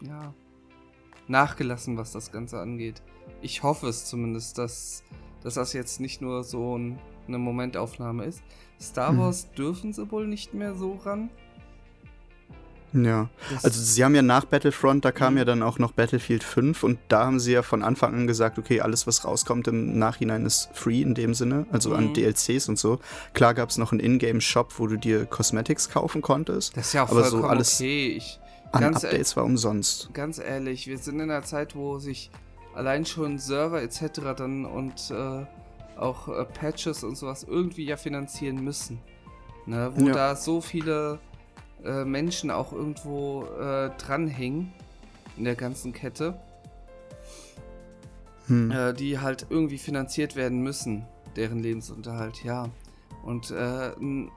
[0.00, 0.32] ja,
[1.26, 3.02] nachgelassen, was das Ganze angeht.
[3.42, 5.02] Ich hoffe es zumindest, dass,
[5.42, 8.42] dass das jetzt nicht nur so ein, eine Momentaufnahme ist.
[8.80, 9.18] Star mhm.
[9.18, 9.54] Wars mhm.
[9.56, 11.30] dürfen sie wohl nicht mehr so ran.
[12.92, 15.38] Ja, das also sie haben ja nach Battlefront, da kam mhm.
[15.38, 18.58] ja dann auch noch Battlefield 5 und da haben sie ja von Anfang an gesagt,
[18.58, 21.96] okay, alles was rauskommt im Nachhinein ist free in dem Sinne, also mhm.
[21.96, 22.98] an DLCs und so.
[23.34, 26.76] Klar gab es noch einen Ingame-Shop, wo du dir Cosmetics kaufen konntest.
[26.76, 28.16] Das ist ja auch aber so alles okay.
[28.16, 28.40] Ich,
[28.72, 30.10] an Updates war umsonst.
[30.14, 32.30] Ganz ehrlich, wir sind in einer Zeit, wo sich
[32.74, 34.20] allein schon Server etc.
[34.36, 35.44] dann und äh,
[35.98, 39.00] auch äh, Patches und sowas irgendwie ja finanzieren müssen.
[39.66, 39.92] Ne?
[39.94, 40.14] Wo ja.
[40.14, 41.18] da so viele
[41.84, 44.72] äh, Menschen auch irgendwo äh, dranhängen
[45.36, 46.38] in der ganzen Kette,
[48.46, 48.70] hm.
[48.70, 52.68] äh, die halt irgendwie finanziert werden müssen, deren Lebensunterhalt, ja.
[53.24, 54.30] Und äh, ein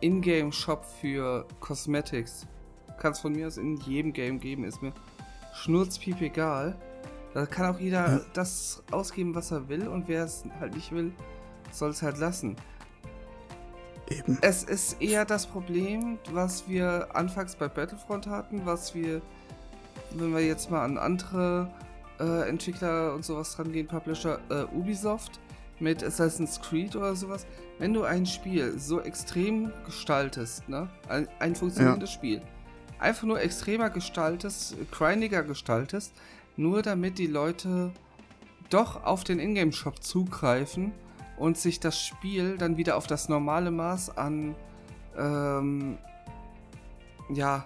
[0.00, 2.46] Ingame-Shop für Cosmetics
[2.98, 4.92] kann es von mir aus in jedem Game geben, ist mir
[5.54, 6.76] schnurzpiep egal.
[7.32, 8.20] Da kann auch jeder ja.
[8.32, 11.12] das ausgeben, was er will und wer es halt nicht will,
[11.72, 12.56] soll es halt lassen.
[14.10, 14.38] Eben.
[14.42, 19.22] Es ist eher das Problem, was wir anfangs bei Battlefront hatten, was wir,
[20.10, 21.70] wenn wir jetzt mal an andere
[22.20, 25.40] äh, Entwickler und sowas rangehen, Publisher, äh, Ubisoft
[25.80, 27.46] mit Assassin's Creed oder sowas,
[27.78, 32.14] wenn du ein Spiel so extrem gestaltest, ne, ein, ein funktionierendes ja.
[32.14, 32.42] Spiel,
[32.98, 36.12] einfach nur extremer gestaltest, grindiger gestaltest,
[36.56, 37.90] nur damit die Leute
[38.70, 40.92] doch auf den Ingame-Shop zugreifen
[41.36, 44.54] und sich das Spiel dann wieder auf das normale Maß an,
[45.16, 45.98] ähm,
[47.28, 47.64] ja,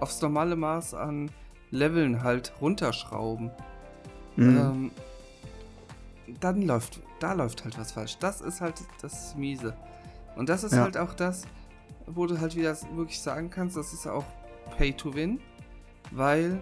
[0.00, 1.30] aufs normale Maß an
[1.70, 3.50] Leveln halt runterschrauben.
[4.36, 4.56] Mhm.
[4.56, 4.90] Ähm,
[6.40, 8.18] dann läuft, da läuft halt was falsch.
[8.18, 9.74] Das ist halt das Miese.
[10.36, 10.82] Und das ist ja.
[10.82, 11.44] halt auch das,
[12.06, 14.24] wo du halt wieder wirklich sagen kannst, das ist auch
[14.76, 15.40] Pay to Win,
[16.10, 16.60] weil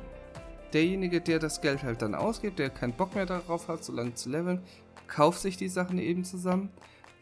[0.74, 4.14] derjenige, der das Geld halt dann ausgibt, der keinen Bock mehr darauf hat, so lange
[4.14, 4.60] zu leveln,
[5.06, 6.70] kauft sich die Sachen eben zusammen.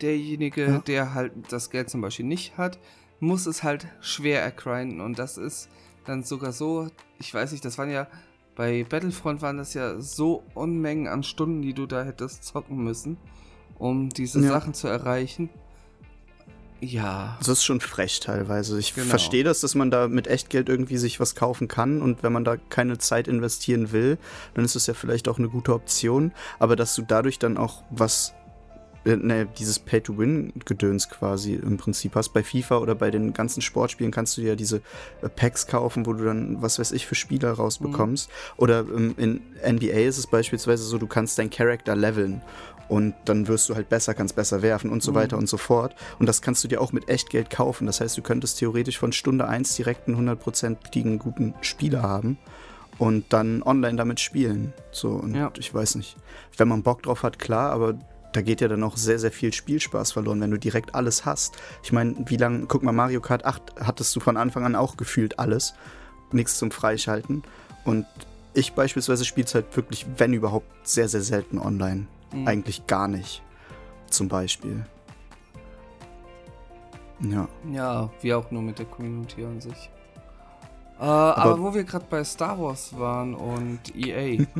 [0.00, 0.78] Derjenige, ja.
[0.78, 2.78] der halt das Geld zum Beispiel nicht hat,
[3.20, 5.00] muss es halt schwer ergrinden.
[5.00, 5.68] Und das ist
[6.04, 8.06] dann sogar so, ich weiß nicht, das waren ja,
[8.54, 13.16] bei Battlefront waren das ja so Unmengen an Stunden, die du da hättest zocken müssen,
[13.78, 14.48] um diese ja.
[14.48, 15.50] Sachen zu erreichen.
[16.80, 17.36] Ja.
[17.38, 18.78] Das ist schon frech teilweise.
[18.78, 19.08] Ich genau.
[19.08, 22.44] verstehe das, dass man da mit Echtgeld irgendwie sich was kaufen kann und wenn man
[22.44, 24.18] da keine Zeit investieren will,
[24.54, 26.32] dann ist es ja vielleicht auch eine gute Option.
[26.58, 28.34] Aber dass du dadurch dann auch was
[29.04, 32.32] äh, ne, dieses Pay-to-Win-Gedöns quasi im Prinzip hast.
[32.32, 34.82] Bei FIFA oder bei den ganzen Sportspielen kannst du ja diese
[35.22, 38.28] äh, Packs kaufen, wo du dann, was weiß ich, für Spieler rausbekommst.
[38.28, 38.32] Mhm.
[38.56, 39.40] Oder ähm, in
[39.76, 42.42] NBA ist es beispielsweise so, du kannst deinen Charakter leveln
[42.88, 45.16] und dann wirst du halt besser, kannst besser werfen und so mhm.
[45.16, 45.94] weiter und so fort.
[46.18, 47.86] Und das kannst du dir auch mit Echtgeld kaufen.
[47.86, 52.38] Das heißt, du könntest theoretisch von Stunde 1 direkt einen 100%igen guten Spieler haben
[52.98, 54.72] und dann online damit spielen.
[54.90, 55.52] So, und ja.
[55.58, 56.16] ich weiß nicht.
[56.56, 57.94] Wenn man Bock drauf hat, klar, aber
[58.32, 61.56] da geht ja dann auch sehr, sehr viel Spielspaß verloren, wenn du direkt alles hast.
[61.82, 64.96] Ich meine, wie lange, guck mal, Mario Kart 8 hattest du von Anfang an auch
[64.96, 65.74] gefühlt alles.
[66.32, 67.42] Nichts zum Freischalten.
[67.84, 68.06] Und
[68.54, 72.06] ich beispielsweise spiele es halt wirklich, wenn überhaupt, sehr, sehr selten online.
[72.32, 72.46] Mhm.
[72.46, 73.42] Eigentlich gar nicht.
[74.06, 74.86] Zum Beispiel.
[77.20, 77.48] Ja.
[77.72, 79.90] Ja, wie auch nur mit der Community an sich.
[80.98, 84.44] Äh, aber, aber wo wir gerade bei Star Wars waren und EA.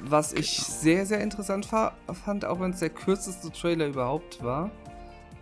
[0.00, 4.70] Was ich sehr, sehr interessant fand, auch wenn es der kürzeste Trailer überhaupt war,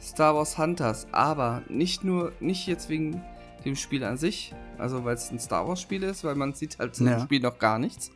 [0.00, 1.06] Star Wars Hunters.
[1.12, 3.22] Aber nicht nur, nicht jetzt wegen
[3.66, 6.78] dem Spiel an sich, also weil es ein Star Wars Spiel ist, weil man sieht
[6.78, 7.16] halt zu ja.
[7.16, 8.10] dem Spiel noch gar nichts.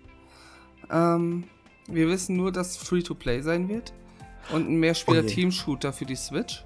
[0.91, 1.45] Ähm,
[1.89, 3.93] wir wissen nur, dass es Free-to-Play sein wird
[4.53, 6.65] und ein Mehrspieler-Team-Shooter für die Switch.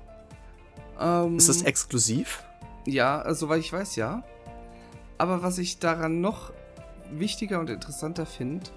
[1.00, 2.44] Ähm, ist das exklusiv?
[2.86, 4.22] Ja, soweit ich weiß, ja.
[5.18, 6.52] Aber was ich daran noch
[7.10, 8.70] wichtiger und interessanter finde,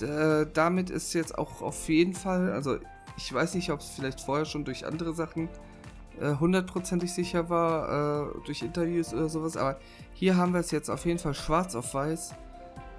[0.00, 2.78] äh, damit ist jetzt auch auf jeden Fall, also
[3.16, 5.48] ich weiß nicht, ob es vielleicht vorher schon durch andere Sachen
[6.20, 9.78] äh, hundertprozentig äh, sicher war, äh, durch Interviews oder sowas, aber
[10.12, 12.34] hier haben wir es jetzt auf jeden Fall schwarz auf weiß.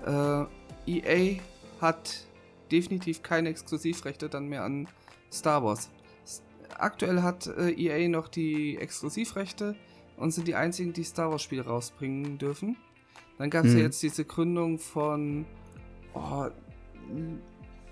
[0.06, 0.46] Äh,
[0.88, 1.40] EA
[1.82, 2.28] hat
[2.72, 4.88] definitiv keine Exklusivrechte dann mehr an
[5.32, 5.90] Star Wars.
[6.78, 9.76] Aktuell hat äh, EA noch die Exklusivrechte
[10.18, 12.78] und sind die einzigen, die Star Wars Spiele rausbringen dürfen.
[13.38, 13.80] Dann gab es hm.
[13.80, 15.46] ja jetzt diese Gründung von
[16.14, 16.48] oh,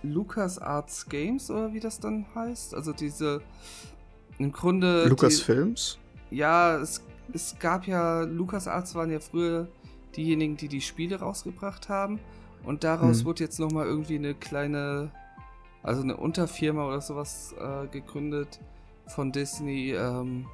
[0.03, 2.75] Lucas Arts Games oder wie das dann heißt.
[2.75, 3.41] Also diese
[4.37, 5.07] im Grunde.
[5.07, 5.99] Lucas die, Films?
[6.29, 9.67] Ja, es, es gab ja, Lucas Arts waren ja früher
[10.15, 12.19] diejenigen, die die Spiele rausgebracht haben.
[12.65, 13.25] Und daraus hm.
[13.25, 15.11] wurde jetzt nochmal irgendwie eine kleine,
[15.83, 18.59] also eine Unterfirma oder sowas äh, gegründet
[19.07, 20.47] von Disney, ähm,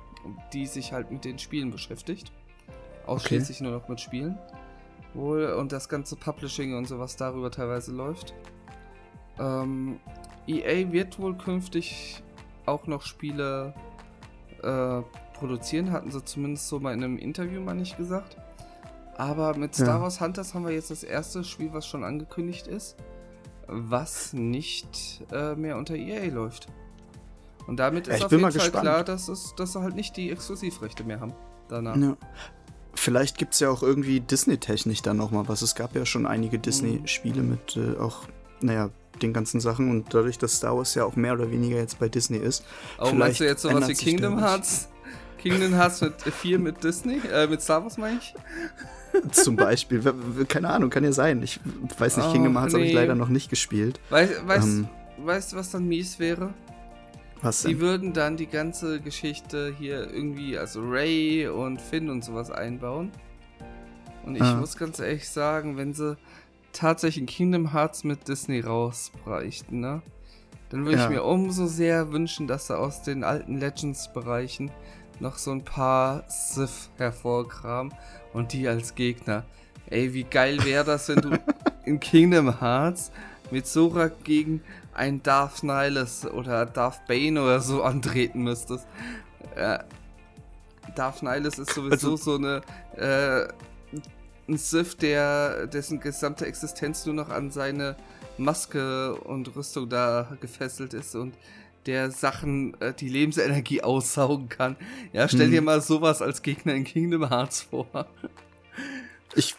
[0.53, 2.31] die sich halt mit den Spielen beschäftigt.
[3.05, 3.69] Ausschließlich okay.
[3.69, 4.37] nur noch mit Spielen.
[5.13, 8.33] Wohl, und das ganze Publishing und sowas darüber teilweise läuft.
[9.39, 9.99] Ähm,
[10.47, 12.23] EA wird wohl künftig
[12.65, 13.73] auch noch Spiele
[14.63, 15.01] äh,
[15.37, 18.37] produzieren, hatten sie zumindest so mal in einem Interview mal nicht gesagt.
[19.21, 20.01] Aber mit Star ja.
[20.01, 22.95] Wars Hunters haben wir jetzt das erste Spiel, was schon angekündigt ist,
[23.67, 26.65] was nicht äh, mehr unter EA läuft.
[27.67, 28.81] Und damit ist ja, auf jeden Fall gespannt.
[28.81, 31.33] klar, dass, es, dass sie halt nicht die Exklusivrechte mehr haben
[31.69, 31.95] danach.
[31.97, 32.17] Ja.
[32.95, 35.61] Vielleicht gibt es ja auch irgendwie Disney-Technik dann nochmal was.
[35.61, 38.23] Es gab ja schon einige Disney-Spiele mit äh, auch,
[38.59, 38.89] naja,
[39.21, 42.09] den ganzen Sachen und dadurch, dass Star Wars ja auch mehr oder weniger jetzt bei
[42.09, 42.65] Disney ist.
[42.97, 44.89] Oh, meinst du jetzt sowas wie Kingdom Hearts?
[45.37, 47.21] Kingdom Hearts mit 4 mit Disney?
[47.31, 48.33] Äh, mit Star Wars meine ich?
[49.31, 50.01] Zum Beispiel.
[50.47, 51.41] Keine Ahnung, kann ja sein.
[51.43, 51.59] Ich
[51.97, 52.79] weiß nicht, oh, Kingdom Hearts nee.
[52.79, 53.99] habe ich leider noch nicht gespielt.
[54.09, 56.53] Weißt, weißt, ähm, weißt du, was dann mies wäre?
[57.41, 57.71] Was denn?
[57.71, 63.11] Die würden dann die ganze Geschichte hier irgendwie, also Ray und Finn und sowas einbauen.
[64.25, 64.55] Und ich ah.
[64.55, 66.17] muss ganz ehrlich sagen, wenn sie
[66.73, 70.01] tatsächlich Kingdom Hearts mit Disney rausbräuchten, ne?
[70.69, 71.03] Dann würde ja.
[71.03, 74.71] ich mir umso sehr wünschen, dass sie aus den alten Legends-Bereichen
[75.21, 77.93] noch so ein paar Sith hervorkramen
[78.33, 79.43] und die als Gegner.
[79.89, 81.37] Ey, wie geil wäre das, wenn du
[81.85, 83.11] in Kingdom Hearts
[83.51, 84.61] mit Sora gegen
[84.93, 88.87] ein Darth Nihilus oder Darth Bane oder so antreten müsstest.
[89.55, 89.79] Äh,
[90.95, 92.61] Darth Nihilus ist sowieso also, so eine
[92.97, 93.47] äh,
[94.47, 97.95] ein Sith, der dessen gesamte Existenz nur noch an seine
[98.37, 101.35] Maske und Rüstung da gefesselt ist und
[101.85, 104.75] der Sachen, äh, die Lebensenergie aussaugen kann.
[105.13, 105.51] Ja, stell hm.
[105.51, 108.07] dir mal sowas als Gegner in Kingdom Hearts vor.
[109.35, 109.55] Ich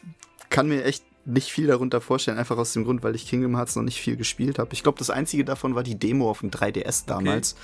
[0.50, 3.76] kann mir echt nicht viel darunter vorstellen, einfach aus dem Grund, weil ich Kingdom Hearts
[3.76, 4.72] noch nicht viel gespielt habe.
[4.72, 7.54] Ich glaube, das einzige davon war die Demo auf dem 3DS damals.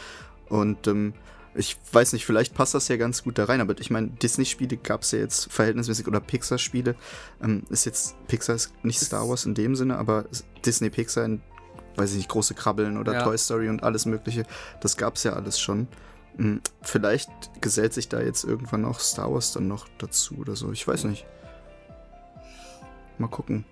[0.46, 0.54] Okay.
[0.54, 1.12] Und ähm,
[1.54, 4.76] ich weiß nicht, vielleicht passt das ja ganz gut da rein, aber ich meine, Disney-Spiele
[4.76, 6.94] gab es ja jetzt verhältnismäßig oder Pixar-Spiele.
[7.42, 10.26] Ähm, ist jetzt, Pixar ist nicht Star Wars in dem Sinne, aber
[10.64, 11.40] Disney-Pixar in,
[11.98, 13.22] weiß ich nicht, große Krabbeln oder ja.
[13.22, 14.44] Toy Story und alles Mögliche,
[14.80, 15.88] das gab es ja alles schon.
[16.36, 17.30] Hm, vielleicht
[17.60, 20.72] gesellt sich da jetzt irgendwann auch Star Wars dann noch dazu oder so.
[20.72, 21.26] Ich weiß nicht.
[23.18, 23.64] Mal gucken.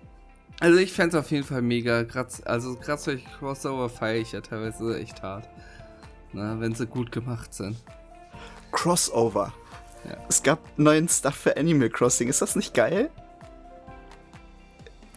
[0.59, 2.03] Also ich fände es auf jeden Fall mega.
[2.03, 5.47] Grad, also gerade solche Crossover feiere ich ja teilweise echt hart.
[6.33, 7.77] Na, wenn sie gut gemacht sind.
[8.71, 9.53] Crossover.
[10.03, 10.17] Ja.
[10.27, 12.27] Es gab neuen Stuff für Animal Crossing.
[12.27, 13.09] Ist das nicht geil?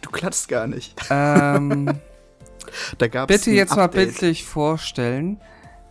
[0.01, 0.95] Du klatschst gar nicht.
[1.09, 1.99] Ähm,
[2.97, 3.95] da gab's bitte jetzt Update.
[3.95, 5.39] mal bildlich vorstellen,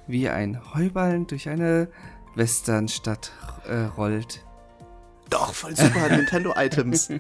[0.06, 1.88] wie ein Heuballen durch eine
[2.34, 3.32] Westernstadt
[3.68, 4.44] äh, rollt.
[5.30, 7.10] Doch, voll super Nintendo-Items.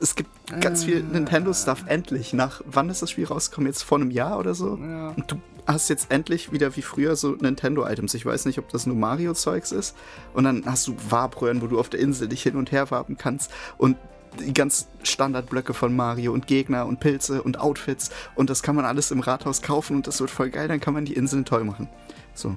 [0.00, 0.30] Es gibt
[0.60, 1.12] ganz viel ah.
[1.12, 2.32] Nintendo-Stuff, endlich.
[2.32, 3.68] Nach wann ist das Spiel rausgekommen?
[3.68, 4.76] Jetzt vor einem Jahr oder so?
[4.76, 5.10] Ja.
[5.10, 8.14] Und du hast jetzt endlich wieder wie früher so Nintendo-Items.
[8.14, 9.96] Ich weiß nicht, ob das nur Mario-Zeugs ist.
[10.34, 13.16] Und dann hast du Warbröhren, wo du auf der Insel dich hin und her warten
[13.16, 13.52] kannst.
[13.78, 13.96] Und
[14.38, 18.10] die ganz Standardblöcke von Mario und Gegner und Pilze und Outfits.
[18.34, 20.68] Und das kann man alles im Rathaus kaufen und das wird voll geil.
[20.68, 21.88] Dann kann man die Inseln toll machen.
[22.34, 22.56] So.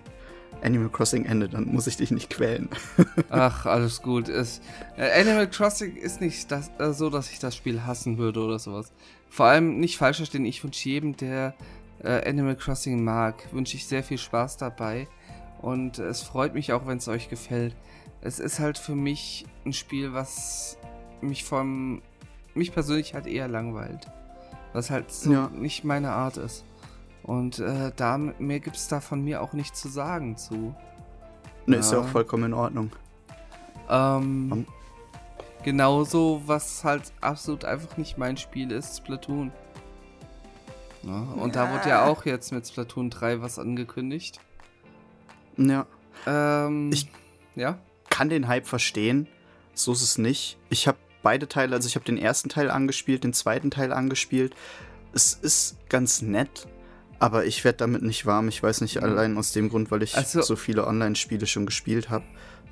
[0.63, 2.69] Animal Crossing Ende, dann muss ich dich nicht quälen.
[3.29, 4.29] Ach, alles gut.
[4.29, 4.61] Es,
[4.97, 8.57] äh, Animal Crossing ist nicht das, äh, so, dass ich das Spiel hassen würde oder
[8.57, 8.91] sowas.
[9.29, 11.53] Vor allem nicht falsch verstehen, ich wünsche jedem, der
[12.03, 15.07] äh, Animal Crossing mag, wünsche ich sehr viel Spaß dabei.
[15.61, 17.75] Und es freut mich auch, wenn es euch gefällt.
[18.21, 20.77] Es ist halt für mich ein Spiel, was
[21.21, 22.01] mich vom
[22.54, 24.08] mich persönlich halt eher langweilt.
[24.73, 25.49] Was halt so ja.
[25.54, 26.65] nicht meine Art ist.
[27.23, 30.75] Und äh, da, mehr gibt es da von mir auch nicht zu sagen zu.
[31.65, 31.80] Ne, ja.
[31.80, 32.91] ist ja auch vollkommen in Ordnung.
[33.89, 34.65] Ähm, um.
[35.63, 39.51] Genauso, was halt absolut einfach nicht mein Spiel ist, Splatoon.
[41.01, 41.65] Ja, und ja.
[41.65, 44.39] da wurde ja auch jetzt mit Splatoon 3 was angekündigt.
[45.58, 45.88] Ja.
[46.28, 47.08] Ähm, ich
[47.56, 47.80] ja?
[48.10, 49.28] kann den Hype verstehen.
[49.73, 50.58] So ist es nicht.
[50.69, 54.53] Ich habe beide Teile, also ich habe den ersten Teil angespielt, den zweiten Teil angespielt.
[55.11, 56.67] Es ist ganz nett,
[57.17, 58.47] aber ich werde damit nicht warm.
[58.47, 62.11] Ich weiß nicht, allein aus dem Grund, weil ich also, so viele Online-Spiele schon gespielt
[62.11, 62.25] habe,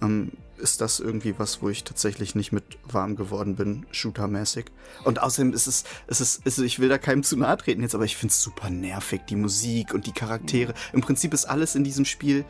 [0.03, 4.65] ähm, ist das irgendwie was, wo ich tatsächlich nicht mit warm geworden bin, shootermäßig.
[5.03, 7.95] Und außerdem ist es, es ist, also ich will da keinem zu nahe treten jetzt,
[7.95, 10.75] aber ich finde es super nervig, die Musik und die Charaktere.
[10.93, 12.45] Im Prinzip ist alles in diesem Spiel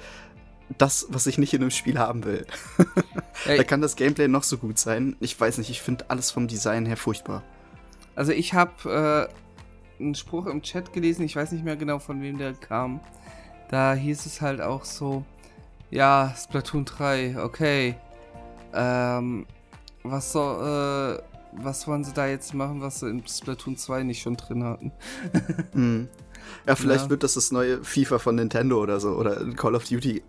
[0.78, 2.46] das, was ich nicht in einem Spiel haben will.
[3.46, 5.16] da kann das Gameplay noch so gut sein.
[5.20, 7.44] Ich weiß nicht, ich finde alles vom Design her furchtbar.
[8.16, 9.30] Also ich habe
[10.00, 13.00] äh, einen Spruch im Chat gelesen, ich weiß nicht mehr genau von wem der kam.
[13.70, 15.24] Da hieß es halt auch so,
[15.90, 17.96] ja, Splatoon 3, okay.
[18.74, 19.46] Ähm,
[20.04, 21.24] was soll, äh,
[21.64, 24.92] was wollen sie da jetzt machen, was sie in Splatoon 2 nicht schon drin hatten?
[25.74, 26.10] hm.
[26.68, 27.10] Ja, vielleicht ja.
[27.10, 30.24] wird das das neue FIFA von Nintendo oder so oder Call of Duty.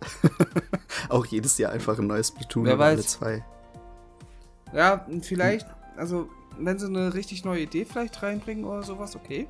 [1.09, 2.95] Auch jedes Jahr einfach ein neues Splatoon Wer weiß.
[2.95, 3.45] alle zwei.
[4.73, 9.47] Ja, vielleicht, also wenn sie eine richtig neue Idee vielleicht reinbringen oder sowas, okay.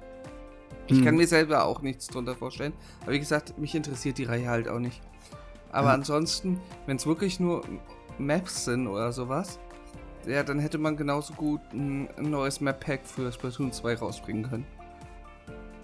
[0.87, 1.05] Ich hm.
[1.05, 2.75] kann mir selber auch nichts drunter vorstellen.
[3.03, 5.01] Aber wie gesagt, mich interessiert die Reihe halt auch nicht.
[5.73, 5.95] Aber ja.
[5.95, 7.63] ansonsten, wenn es wirklich nur
[8.19, 9.59] Maps sind oder sowas,
[10.27, 14.67] ja, dann hätte man genauso gut ein, ein neues Map-Pack für Splatoon 2 rausbringen können.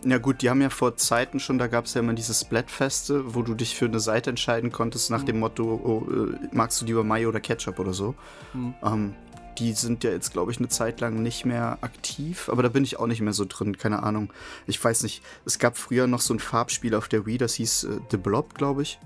[0.05, 3.35] Ja gut, die haben ja vor Zeiten schon, da gab es ja immer diese Splatfeste,
[3.35, 5.27] wo du dich für eine Seite entscheiden konntest nach mhm.
[5.27, 8.15] dem Motto, oh, äh, magst du lieber Mayo oder Ketchup oder so.
[8.55, 8.75] Mhm.
[8.83, 9.15] Ähm,
[9.59, 12.83] die sind ja jetzt, glaube ich, eine Zeit lang nicht mehr aktiv, aber da bin
[12.83, 14.33] ich auch nicht mehr so drin, keine Ahnung.
[14.67, 17.85] Ich weiß nicht, es gab früher noch so ein Farbspiel auf der Wii, das hieß
[17.85, 18.99] äh, The Blob, glaube ich.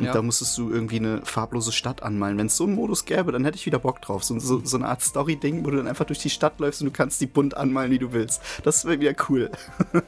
[0.00, 0.14] Und ja.
[0.14, 2.38] da musstest du irgendwie eine farblose Stadt anmalen.
[2.38, 4.24] Wenn es so einen Modus gäbe, dann hätte ich wieder Bock drauf.
[4.24, 6.86] So, so, so eine Art Story-Ding, wo du dann einfach durch die Stadt läufst und
[6.86, 8.40] du kannst die bunt anmalen, wie du willst.
[8.64, 9.50] Das wäre wieder cool.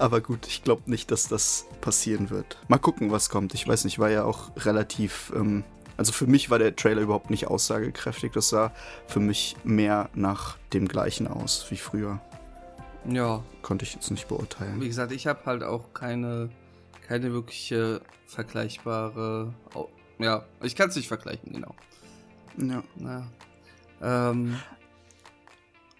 [0.00, 2.58] Aber gut, ich glaube nicht, dass das passieren wird.
[2.66, 3.54] Mal gucken, was kommt.
[3.54, 5.32] Ich weiß nicht, war ja auch relativ.
[5.36, 5.62] Ähm,
[5.96, 8.32] also für mich war der Trailer überhaupt nicht aussagekräftig.
[8.32, 8.72] Das sah
[9.06, 12.20] für mich mehr nach dem gleichen aus wie früher.
[13.08, 13.44] Ja.
[13.62, 14.80] Konnte ich jetzt nicht beurteilen.
[14.80, 16.50] Wie gesagt, ich habe halt auch keine
[17.14, 19.54] keine wirkliche vergleichbare.
[19.72, 19.86] Oh,
[20.18, 21.72] ja, ich kann es nicht vergleichen, genau.
[22.58, 22.82] Ja.
[22.96, 23.26] Naja.
[24.02, 24.56] Ähm,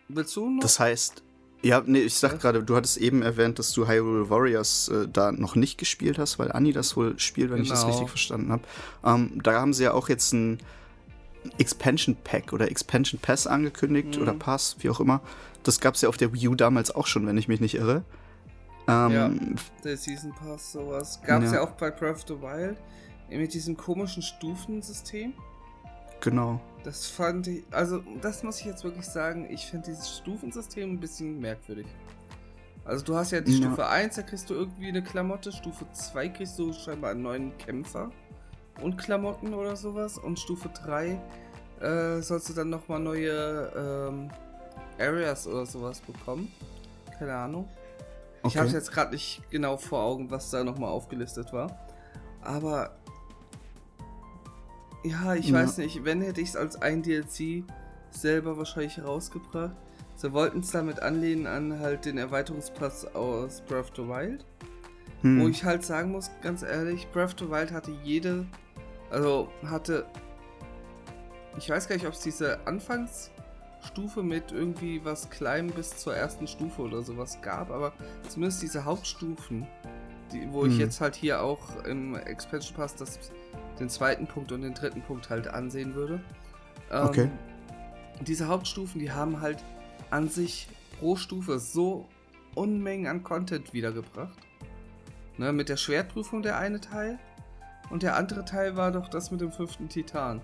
[0.08, 0.60] willst du noch?
[0.60, 1.22] Das heißt,
[1.62, 5.30] ja, nee, ich sag gerade, du hattest eben erwähnt, dass du Hyrule Warriors äh, da
[5.30, 7.62] noch nicht gespielt hast, weil Anni das wohl spielt, wenn genau.
[7.62, 7.92] ich das genau.
[7.92, 8.64] richtig verstanden habe.
[9.04, 10.58] Ähm, da haben sie ja auch jetzt ein
[11.58, 14.22] Expansion Pack oder Expansion Pass angekündigt mhm.
[14.22, 15.20] oder Pass, wie auch immer.
[15.62, 17.76] Das gab es ja auf der Wii U damals auch schon, wenn ich mich nicht
[17.76, 18.02] irre.
[18.86, 19.30] Ähm, ja,
[19.82, 21.20] der Season Pass, sowas.
[21.22, 21.58] Gab es ja.
[21.58, 21.64] ja.
[21.64, 22.78] auch bei Breath of the Wild
[23.30, 25.32] mit diesem komischen Stufensystem.
[26.20, 26.60] Genau.
[26.84, 31.00] Das fand ich, also das muss ich jetzt wirklich sagen, ich finde dieses Stufensystem ein
[31.00, 31.86] bisschen merkwürdig.
[32.84, 33.66] Also du hast ja die ja.
[33.66, 37.56] Stufe 1, da kriegst du irgendwie eine Klamotte, Stufe 2 kriegst du scheinbar einen neuen
[37.56, 38.10] Kämpfer
[38.82, 41.18] und Klamotten oder sowas und Stufe 3
[41.80, 44.30] äh, sollst du dann nochmal neue ähm,
[44.98, 46.52] Areas oder sowas bekommen.
[47.18, 47.68] Keine Ahnung.
[48.44, 48.52] Okay.
[48.52, 51.78] Ich habe es jetzt gerade nicht genau vor Augen, was da nochmal aufgelistet war.
[52.42, 52.94] Aber
[55.02, 55.54] ja, ich ja.
[55.54, 57.64] weiß nicht, wenn hätte ich es als ein DLC
[58.10, 59.74] selber wahrscheinlich rausgebracht.
[60.16, 64.44] Sie wollten es damit anlehnen an halt den Erweiterungspass aus Breath of the Wild.
[65.22, 65.40] Hm.
[65.40, 68.46] Wo ich halt sagen muss, ganz ehrlich, Breath of the Wild hatte jede,
[69.08, 70.04] also hatte,
[71.56, 72.58] ich weiß gar nicht, ob es diese
[73.84, 77.92] Anfangsstufe mit irgendwie was klein bis zur ersten Stufe oder sowas gab, aber
[78.28, 79.66] zumindest diese Hauptstufen,
[80.32, 80.70] die, wo hm.
[80.70, 83.18] ich jetzt halt hier auch im Expansion Pass das,
[83.78, 86.20] den zweiten Punkt und den dritten Punkt halt ansehen würde.
[86.90, 87.30] Ähm, okay.
[88.22, 89.62] Diese Hauptstufen, die haben halt
[90.10, 90.68] an sich
[90.98, 92.06] pro Stufe so
[92.54, 94.38] Unmengen an Content wiedergebracht.
[95.36, 97.18] Ne, mit der Schwertprüfung der eine Teil
[97.90, 100.40] und der andere Teil war doch das mit dem fünften Titan.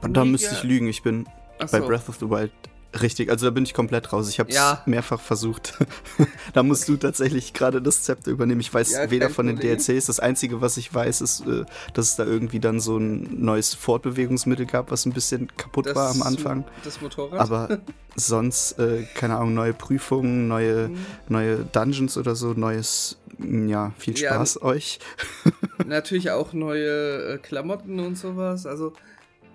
[0.00, 1.24] Und da müsste ich lügen, ich bin
[1.64, 1.78] Achso.
[1.78, 2.52] bei Breath of the Wild
[3.00, 4.28] Richtig, also da bin ich komplett raus.
[4.28, 4.82] Ich habe es ja.
[4.84, 5.78] mehrfach versucht.
[6.52, 8.60] da musst du tatsächlich gerade das Zepter übernehmen.
[8.60, 10.06] Ich weiß ja, weder von den DLCs.
[10.06, 13.72] Das Einzige, was ich weiß, ist, äh, dass es da irgendwie dann so ein neues
[13.74, 16.64] Fortbewegungsmittel gab, was ein bisschen kaputt das, war am Anfang.
[16.84, 17.40] Das Motorrad?
[17.40, 17.78] Aber
[18.14, 21.06] sonst, äh, keine Ahnung, neue Prüfungen, neue, mhm.
[21.28, 24.98] neue Dungeons oder so, neues, ja, viel Spaß ja, euch.
[25.86, 28.66] natürlich auch neue äh, Klamotten und sowas.
[28.66, 28.92] Also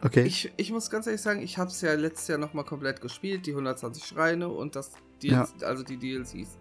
[0.04, 0.24] Okay.
[0.24, 3.45] Ich, ich muss ganz ehrlich sagen, ich habe es ja letztes Jahr nochmal komplett gespielt,
[3.45, 4.91] die 120 Schreine und das
[5.24, 5.68] DLC, ja.
[5.68, 6.58] also die DLCs.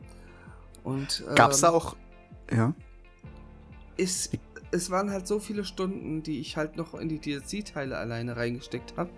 [0.85, 1.97] Und ähm, gab's da auch
[2.51, 2.75] ja?
[3.97, 4.39] Ist,
[4.71, 8.95] es waren halt so viele Stunden, die ich halt noch in die DLC-Teile alleine reingesteckt
[8.97, 9.11] habe.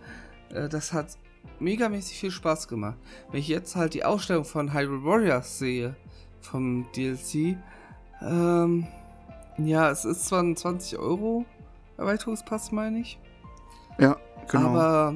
[0.51, 1.19] Äh, das hat
[1.61, 2.97] megamäßig viel Spaß gemacht.
[3.31, 5.97] Wenn ich jetzt halt die Ausstellung von Hyrule Warriors sehe
[6.41, 7.57] vom DLC,
[8.23, 8.87] ähm,
[9.59, 11.45] ja, es ist zwar ein 20 Euro
[11.97, 13.19] Erweiterungspass, meine ich.
[13.99, 14.17] Ja,
[14.49, 14.69] genau.
[14.69, 15.15] Aber.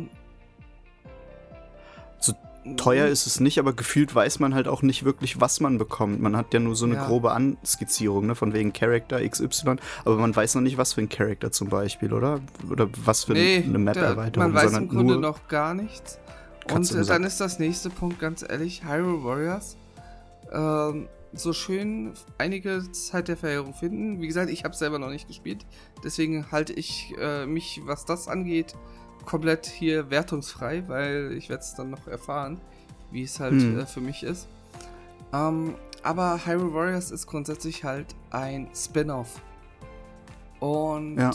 [2.18, 2.34] So
[2.76, 6.20] teuer ist es nicht, aber gefühlt weiß man halt auch nicht wirklich, was man bekommt.
[6.20, 7.06] Man hat ja nur so eine ja.
[7.06, 11.08] grobe Anskizzierung, ne, von wegen Charakter XY, aber man weiß noch nicht, was für ein
[11.08, 12.40] Charakter zum Beispiel, oder?
[12.70, 14.52] Oder was für nee, eine Map-Erweiterung.
[14.52, 16.18] Man weiß im Grunde noch gar nichts.
[16.72, 19.76] Und äh, dann ist das nächste Punkt, ganz ehrlich, Hyrule Warriors.
[20.52, 24.20] Ähm, so schön einige Zeit der Verheerung finden.
[24.20, 25.64] Wie gesagt, ich habe selber noch nicht gespielt.
[26.04, 28.74] Deswegen halte ich äh, mich, was das angeht,
[29.24, 32.60] komplett hier wertungsfrei, weil ich werde es dann noch erfahren,
[33.10, 33.80] wie es halt hm.
[33.80, 34.48] äh, für mich ist.
[35.32, 39.40] Ähm, aber Hyrule Warriors ist grundsätzlich halt ein Spin-off.
[40.60, 41.30] Und ja.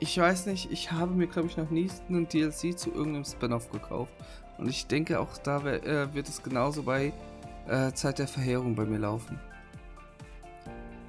[0.00, 3.70] ich weiß nicht, ich habe mir, glaube ich, noch nie einen DLC zu irgendeinem Spin-off
[3.70, 4.12] gekauft.
[4.58, 7.12] Und ich denke, auch da äh, wird es genauso bei
[7.68, 9.38] äh, Zeit der Verheerung bei mir laufen.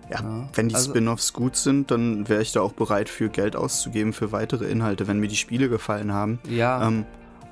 [0.09, 0.49] Ja, ja.
[0.53, 4.13] wenn die also, Spin-offs gut sind, dann wäre ich da auch bereit für Geld auszugeben
[4.13, 6.39] für weitere Inhalte, wenn mir die Spiele gefallen haben.
[6.47, 6.87] Ja.
[6.87, 7.05] Ähm,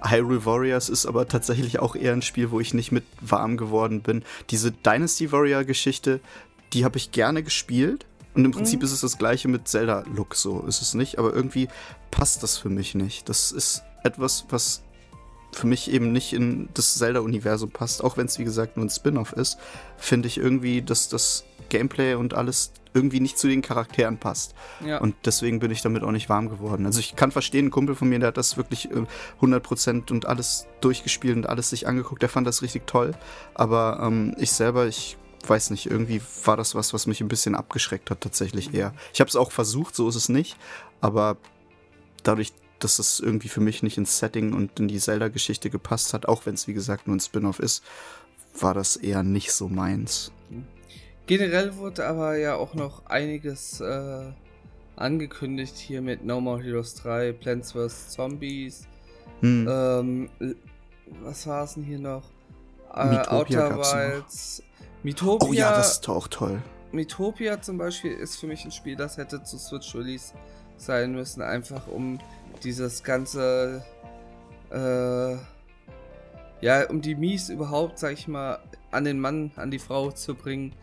[0.05, 4.01] Hyrule Warriors ist aber tatsächlich auch eher ein Spiel, wo ich nicht mit warm geworden
[4.01, 4.23] bin.
[4.49, 6.19] Diese Dynasty Warrior Geschichte,
[6.73, 8.05] die habe ich gerne gespielt.
[8.35, 8.85] Und im Prinzip mhm.
[8.85, 11.19] ist es das gleiche mit Zelda-Look, so ist es nicht.
[11.19, 11.67] Aber irgendwie
[12.11, 13.29] passt das für mich nicht.
[13.29, 14.81] Das ist etwas, was
[15.53, 18.89] für mich eben nicht in das Zelda-Universum passt, auch wenn es wie gesagt nur ein
[18.89, 19.57] Spin-off ist,
[19.97, 24.53] finde ich irgendwie, dass das Gameplay und alles irgendwie nicht zu den Charakteren passt.
[24.85, 24.99] Ja.
[24.99, 26.85] Und deswegen bin ich damit auch nicht warm geworden.
[26.85, 28.89] Also ich kann verstehen, ein Kumpel von mir, der hat das wirklich
[29.41, 33.13] 100% äh, und alles durchgespielt und alles sich angeguckt, der fand das richtig toll.
[33.55, 37.55] Aber ähm, ich selber, ich weiß nicht, irgendwie war das was, was mich ein bisschen
[37.55, 38.93] abgeschreckt hat tatsächlich eher.
[39.13, 40.57] Ich habe es auch versucht, so ist es nicht,
[41.01, 41.37] aber
[42.23, 42.53] dadurch,
[42.84, 46.45] dass es irgendwie für mich nicht ins Setting und in die Zelda-Geschichte gepasst hat, auch
[46.45, 47.84] wenn es wie gesagt nur ein Spin-off ist,
[48.59, 50.31] war das eher nicht so meins.
[51.25, 54.31] Generell wurde aber ja auch noch einiges äh,
[54.95, 58.09] angekündigt hier mit No More Heroes 3, Plants vs.
[58.09, 58.88] Zombies.
[59.39, 59.67] Hm.
[59.69, 60.29] Ähm,
[61.21, 62.23] was war es denn hier noch?
[62.93, 64.61] Äh, Outer Wilds.
[65.03, 65.49] Mitopia.
[65.49, 66.61] Oh ja, das ist auch toll.
[66.91, 70.34] Mitopia zum Beispiel ist für mich ein Spiel, das hätte zu Switch Release
[70.77, 72.19] sein müssen, einfach um
[72.63, 73.83] dieses ganze,
[74.71, 75.35] äh,
[76.63, 78.59] ja, um die Mies überhaupt, sag ich mal,
[78.91, 80.73] an den Mann, an die Frau zu bringen.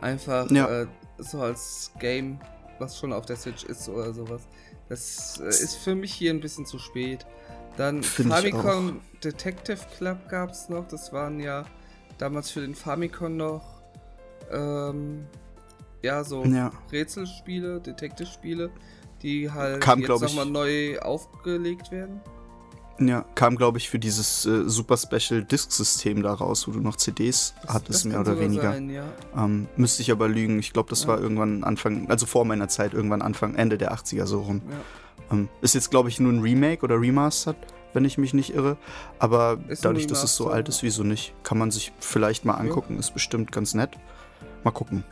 [0.00, 0.82] Einfach ja.
[0.82, 0.86] äh,
[1.18, 2.40] so als Game,
[2.78, 4.42] was schon auf der Switch ist oder sowas.
[4.88, 7.24] Das äh, ist für mich hier ein bisschen zu spät.
[7.76, 10.86] Dann Find Famicom Detective Club gab es noch.
[10.88, 11.64] Das waren ja
[12.18, 13.82] damals für den Famicom noch
[14.50, 15.26] ähm,
[16.02, 16.70] ja so ja.
[16.90, 18.70] Rätselspiele, Detective-Spiele
[19.22, 22.20] die halt kam, jetzt nochmal neu aufgelegt werden.
[23.00, 26.96] Ja, kam, glaube ich, für dieses äh, Super Special Disk-System da raus, wo du noch
[26.96, 28.72] CDs das, hattest, das mehr oder weniger.
[28.72, 29.04] Sein, ja.
[29.36, 30.58] ähm, müsste ich aber lügen.
[30.58, 31.08] Ich glaube, das ja.
[31.08, 34.62] war irgendwann Anfang, also vor meiner Zeit, irgendwann Anfang, Ende der 80er so rum.
[34.68, 35.36] Ja.
[35.36, 37.56] Ähm, ist jetzt, glaube ich, nur ein Remake oder Remastered,
[37.92, 38.76] wenn ich mich nicht irre.
[39.18, 41.34] Aber ist dadurch, dass es so alt ist, wieso nicht?
[41.42, 43.98] Kann man sich vielleicht mal angucken, ist bestimmt ganz nett.
[44.64, 45.04] Mal gucken.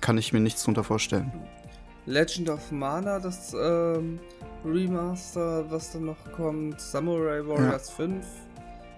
[0.00, 1.32] Kann ich mir nichts drunter vorstellen.
[2.08, 4.18] Legend of Mana, das ähm,
[4.64, 7.94] Remaster, was dann noch kommt, Samurai Warriors ja.
[7.96, 8.26] 5,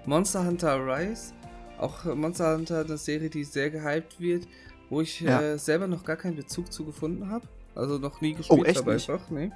[0.06, 1.32] Monster Hunter Rise.
[1.78, 4.46] Auch Monster Hunter, eine Serie, die sehr gehypt wird,
[4.90, 5.40] wo ich ja.
[5.40, 7.46] äh, selber noch gar keinen Bezug zu gefunden habe.
[7.74, 9.50] Also noch nie gespielt oh, echt habe einfach, nee.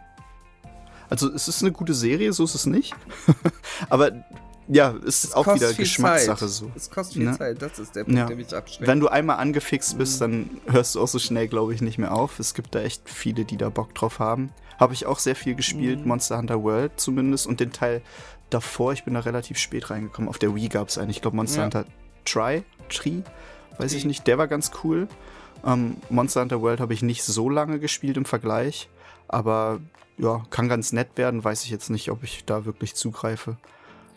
[1.08, 2.94] Also es ist eine gute Serie, so ist es nicht.
[3.88, 4.24] Aber
[4.68, 6.48] ja, es ist auch wieder Geschmackssache Zeit.
[6.48, 6.70] so.
[6.74, 7.36] Es kostet viel ne?
[7.36, 8.26] Zeit, das ist der Punkt, ja.
[8.26, 8.86] der mich abschreckt.
[8.88, 12.12] Wenn du einmal angefixt bist, dann hörst du auch so schnell, glaube ich, nicht mehr
[12.12, 12.38] auf.
[12.38, 14.52] Es gibt da echt viele, die da Bock drauf haben.
[14.78, 16.08] Habe ich auch sehr viel gespielt, mhm.
[16.08, 18.02] Monster Hunter World zumindest und den Teil
[18.50, 20.28] davor, ich bin da relativ spät reingekommen.
[20.28, 21.64] Auf der Wii gab es einen, ich glaube Monster ja.
[21.64, 21.84] Hunter
[22.24, 23.20] Try, Tree,
[23.78, 25.08] weiß ich nicht, der war ganz cool.
[25.64, 28.88] Ähm, Monster Hunter World habe ich nicht so lange gespielt im Vergleich,
[29.28, 29.80] aber
[30.16, 33.56] ja, kann ganz nett werden, weiß ich jetzt nicht, ob ich da wirklich zugreife.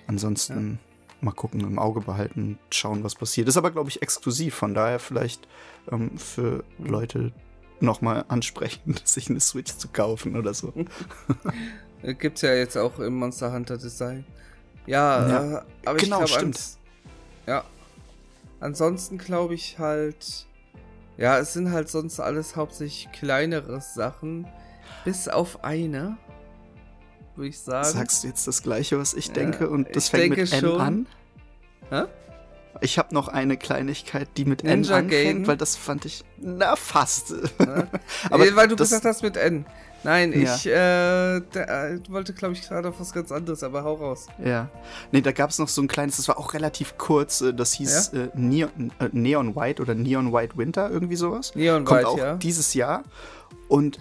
[0.07, 0.79] Ansonsten
[1.09, 1.15] ja.
[1.21, 3.47] mal gucken, im Auge behalten, schauen, was passiert.
[3.47, 5.47] Ist aber, glaube ich, exklusiv, von daher vielleicht
[5.91, 7.33] ähm, für Leute
[7.79, 10.73] nochmal ansprechend, sich eine Switch zu kaufen oder so.
[12.03, 14.25] Gibt's ja jetzt auch im Monster Hunter Design.
[14.85, 15.57] Ja, ja.
[15.57, 16.51] Äh, aber genau, ich glaube,
[17.45, 17.63] ja.
[18.59, 20.47] Ansonsten glaube ich halt,
[21.17, 24.47] ja, es sind halt sonst alles hauptsächlich kleinere Sachen,
[25.05, 26.17] bis auf eine
[27.37, 27.87] würde ich sagen.
[27.87, 30.81] Sagst du jetzt das Gleiche, was ich denke, ja, und das fängt mit N schon.
[30.81, 31.07] an?
[31.89, 32.03] Hä?
[32.81, 35.47] Ich habe noch eine Kleinigkeit, die mit Ninja N anfängt, Game.
[35.47, 37.33] weil das fand ich, na fast.
[37.59, 37.87] Ja.
[38.29, 39.65] Aber weil du gesagt hast mit N.
[40.03, 40.55] Nein, ja.
[40.55, 44.27] ich äh, der, äh, wollte, glaube ich, gerade auf was ganz anderes, aber hau raus.
[44.43, 44.69] Ja.
[45.11, 47.73] Nee, da gab es noch so ein kleines, das war auch relativ kurz, äh, das
[47.73, 48.21] hieß ja?
[48.21, 51.53] äh, Neon, äh, Neon White oder Neon White Winter, irgendwie sowas.
[51.55, 52.35] Neon Kommt White, auch ja.
[52.35, 53.03] dieses Jahr.
[53.67, 53.97] Und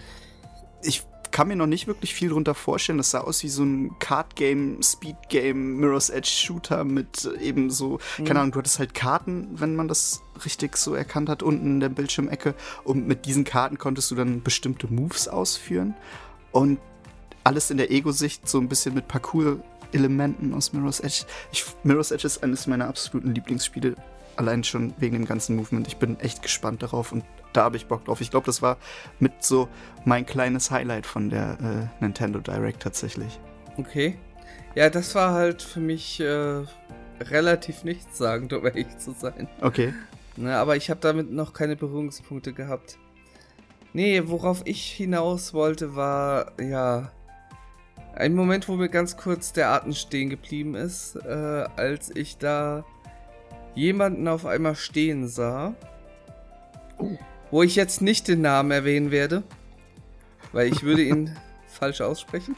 [0.83, 1.03] ich
[1.37, 2.97] kann mir noch nicht wirklich viel drunter vorstellen.
[2.97, 8.23] Das sah aus wie so ein Card-Game, Speed-Game, Mirror's Edge-Shooter mit eben so, mhm.
[8.23, 11.79] keine Ahnung, du hattest halt Karten, wenn man das richtig so erkannt hat, unten in
[11.79, 12.55] der Bildschirmecke.
[12.83, 15.93] Und mit diesen Karten konntest du dann bestimmte Moves ausführen.
[16.51, 16.79] Und
[17.43, 21.25] alles in der Ego-Sicht so ein bisschen mit Parcours-Elementen aus Mirror's Edge.
[21.51, 23.93] Ich, Mirror's Edge ist eines meiner absoluten Lieblingsspiele
[24.37, 25.87] allein schon wegen dem ganzen Movement.
[25.87, 27.23] Ich bin echt gespannt darauf und
[27.53, 28.21] da habe ich Bock drauf.
[28.21, 28.77] Ich glaube, das war
[29.19, 29.67] mit so
[30.05, 31.57] mein kleines Highlight von der
[31.99, 33.39] äh, Nintendo Direct tatsächlich.
[33.77, 34.17] Okay.
[34.75, 36.63] Ja, das war halt für mich äh,
[37.21, 39.47] relativ nichtssagend, um ehrlich zu sein.
[39.61, 39.93] Okay.
[40.35, 42.99] Na, aber ich habe damit noch keine Berührungspunkte gehabt.
[43.93, 47.11] Nee, worauf ich hinaus wollte, war, ja,
[48.13, 52.85] ein Moment, wo mir ganz kurz der Atem stehen geblieben ist, äh, als ich da
[53.77, 55.73] jemanden auf einmal stehen sah.
[56.97, 57.17] Oh
[57.51, 59.43] wo ich jetzt nicht den Namen erwähnen werde,
[60.51, 61.35] weil ich würde ihn
[61.67, 62.55] falsch aussprechen.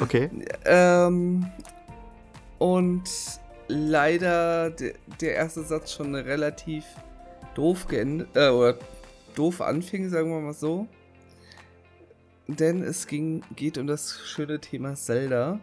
[0.00, 0.28] okay.
[0.64, 1.46] Ähm,
[2.58, 3.04] und
[3.68, 6.84] leider de der erste Satz schon relativ
[7.54, 8.76] doof geendet, äh, oder
[9.34, 10.86] doof anfing, sagen wir mal so.
[12.48, 15.60] Denn es ging, geht um das schöne Thema Zelda.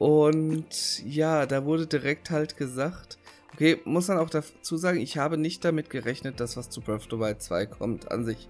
[0.00, 3.20] Und ja, da wurde direkt halt gesagt,
[3.60, 7.00] Okay, muss man auch dazu sagen, ich habe nicht damit gerechnet, dass was zu Breath
[7.00, 8.48] of the Wild 2 kommt an sich.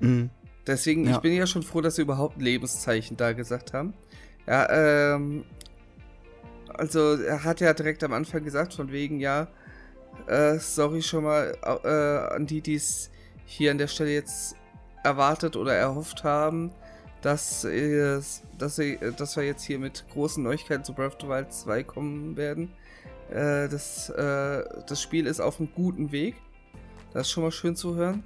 [0.00, 0.30] Mhm.
[0.66, 1.12] Deswegen, ja.
[1.12, 3.92] ich bin ja schon froh, dass sie überhaupt Lebenszeichen da gesagt haben.
[4.46, 5.44] Ja, ähm.
[6.72, 9.48] Also, er hat ja direkt am Anfang gesagt, von wegen, ja,
[10.28, 13.10] äh, sorry schon mal äh, an die, die es
[13.44, 14.56] hier an der Stelle jetzt
[15.04, 16.70] erwartet oder erhofft haben,
[17.22, 18.20] dass, äh,
[18.58, 21.82] dass, sie, dass wir jetzt hier mit großen Neuigkeiten zu Breath of the Wild 2
[21.84, 22.72] kommen werden.
[23.30, 26.36] Äh, das, äh, das Spiel ist auf einem guten Weg.
[27.12, 28.22] Das ist schon mal schön zu hören.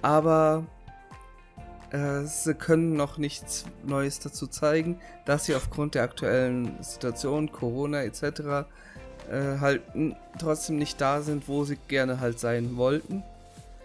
[0.00, 0.64] Aber
[1.90, 8.02] äh, sie können noch nichts Neues dazu zeigen, dass sie aufgrund der aktuellen Situation, Corona
[8.02, 8.22] etc.,
[9.30, 9.82] äh, halt
[10.38, 13.22] trotzdem nicht da sind, wo sie gerne halt sein wollten.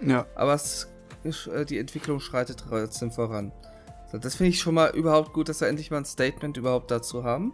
[0.02, 0.26] Ja.
[0.36, 0.88] Aber es,
[1.24, 3.52] äh, die Entwicklung schreitet trotzdem voran.
[4.12, 6.92] So, das finde ich schon mal überhaupt gut, dass wir endlich mal ein Statement überhaupt
[6.92, 7.54] dazu haben.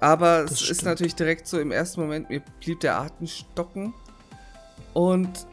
[0.00, 0.70] Aber das es stimmt.
[0.70, 3.94] ist natürlich direkt so im ersten Moment, mir blieb der Atem stocken.
[4.94, 5.46] Und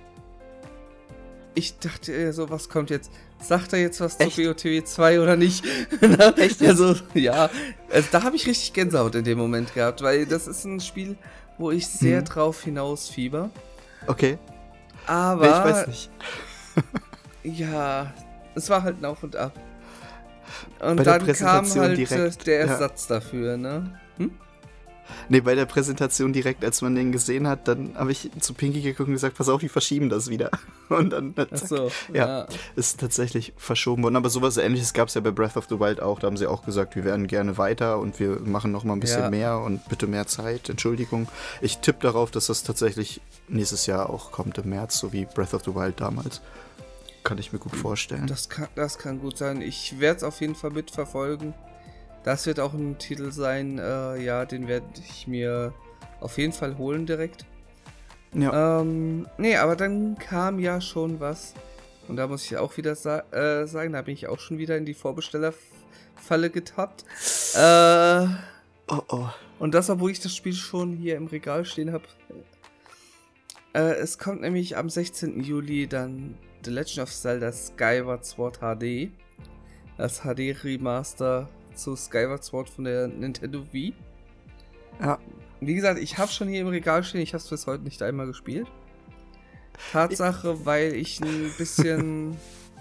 [1.55, 3.11] ich dachte so, was kommt jetzt?
[3.39, 4.35] Sagt er jetzt was Echt?
[4.35, 5.65] zu BOTW 2 oder nicht?
[6.37, 6.61] Echt?
[6.65, 7.49] Also, ja.
[7.91, 11.17] Also, da habe ich richtig Gänsehaut in dem Moment gehabt, weil das ist ein Spiel,
[11.57, 12.25] wo ich sehr hm.
[12.25, 13.49] drauf hinaus fieber.
[14.07, 14.37] Okay.
[15.07, 15.45] Aber.
[15.45, 16.09] Ich weiß nicht.
[17.43, 18.13] ja,
[18.55, 19.53] es war halt ein Auf und Ab.
[20.79, 23.15] Und dann kam halt direkt, der Ersatz ja.
[23.15, 23.99] dafür, ne?
[24.17, 24.31] Hm?
[25.29, 28.81] Nee, bei der Präsentation direkt, als man den gesehen hat, dann habe ich zu Pinky
[28.81, 30.51] geguckt und gesagt, pass auf, die verschieben das wieder.
[30.89, 34.15] Und dann, zack, Ach so, ja, ja, ist tatsächlich verschoben worden.
[34.15, 36.19] Aber sowas ähnliches gab es ja bei Breath of the Wild auch.
[36.19, 38.99] Da haben sie auch gesagt, wir werden gerne weiter und wir machen noch mal ein
[38.99, 39.29] bisschen ja.
[39.29, 40.69] mehr und bitte mehr Zeit.
[40.69, 41.27] Entschuldigung.
[41.61, 45.53] Ich tippe darauf, dass das tatsächlich nächstes Jahr auch kommt im März, so wie Breath
[45.53, 46.41] of the Wild damals.
[47.25, 48.27] Kann ich mir gut vorstellen.
[48.27, 49.61] Das kann, das kann gut sein.
[49.61, 51.53] Ich werde es auf jeden Fall mitverfolgen.
[52.23, 55.73] Das wird auch ein Titel sein, äh, ja, den werde ich mir
[56.21, 57.45] auf jeden Fall holen direkt.
[58.33, 58.81] Ja.
[58.81, 61.53] Ähm, nee, aber dann kam ja schon was.
[62.07, 64.77] Und da muss ich auch wieder sa äh, sagen, da bin ich auch schon wieder
[64.77, 67.05] in die Vorbestellerfalle getappt.
[67.55, 68.27] Äh,
[68.87, 69.29] oh oh.
[69.59, 72.05] Und das, obwohl ich das Spiel schon hier im Regal stehen habe.
[73.73, 75.41] Äh, es kommt nämlich am 16.
[75.41, 79.11] Juli dann The Legend of Zelda Skyward Sword HD.
[79.97, 83.93] Das HD Remaster zu Skyward Sword von der Nintendo Wii.
[84.99, 85.19] Ja.
[85.61, 88.01] Wie gesagt, ich habe schon hier im Regal stehen, ich habe es bis heute nicht
[88.01, 88.67] einmal gespielt.
[89.91, 92.35] Tatsache, weil ich ein bisschen.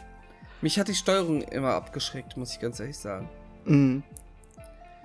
[0.62, 3.28] mich hat die Steuerung immer abgeschreckt, muss ich ganz ehrlich sagen.
[3.66, 4.02] Mhm.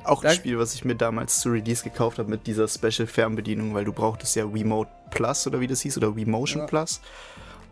[0.05, 3.07] Auch da ein Spiel, was ich mir damals zu Release gekauft habe mit dieser Special
[3.07, 6.67] Fernbedienung, weil du brauchtest ja Remote Plus oder wie das hieß oder Remotion ja.
[6.67, 7.01] Plus.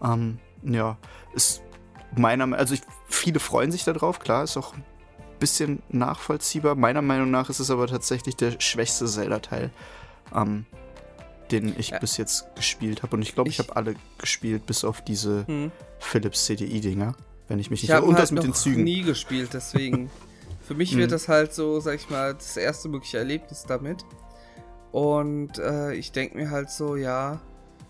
[0.04, 0.98] Ähm, ja,
[1.34, 1.62] ist
[2.16, 4.84] meiner also ich, viele freuen sich darauf, klar, ist auch ein
[5.40, 6.76] bisschen nachvollziehbar.
[6.76, 9.72] Meiner Meinung nach ist es aber tatsächlich der schwächste Zelda-Teil,
[10.34, 10.66] ähm,
[11.52, 12.00] den ich ja.
[12.00, 13.16] bis jetzt gespielt habe.
[13.16, 15.72] Und ich glaube, ich, ich habe alle gespielt, bis auf diese hm.
[16.00, 17.16] Philips CDI-Dinger,
[17.48, 18.04] wenn ich mich nicht irre.
[18.04, 18.84] Und halt das mit den Zügen.
[18.84, 20.10] nie gespielt, deswegen.
[20.62, 24.04] Für mich wird das halt so, sag ich mal, das erste mögliche Erlebnis damit.
[24.92, 27.40] Und äh, ich denke mir halt so, ja,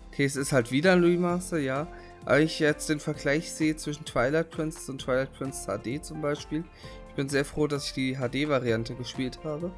[0.08, 1.88] okay, es ist halt wieder ein Remaster, ja.
[2.24, 6.64] Aber ich jetzt den Vergleich sehe zwischen Twilight Princess und Twilight Princess HD zum Beispiel,
[7.08, 9.72] ich bin sehr froh, dass ich die HD-Variante gespielt habe.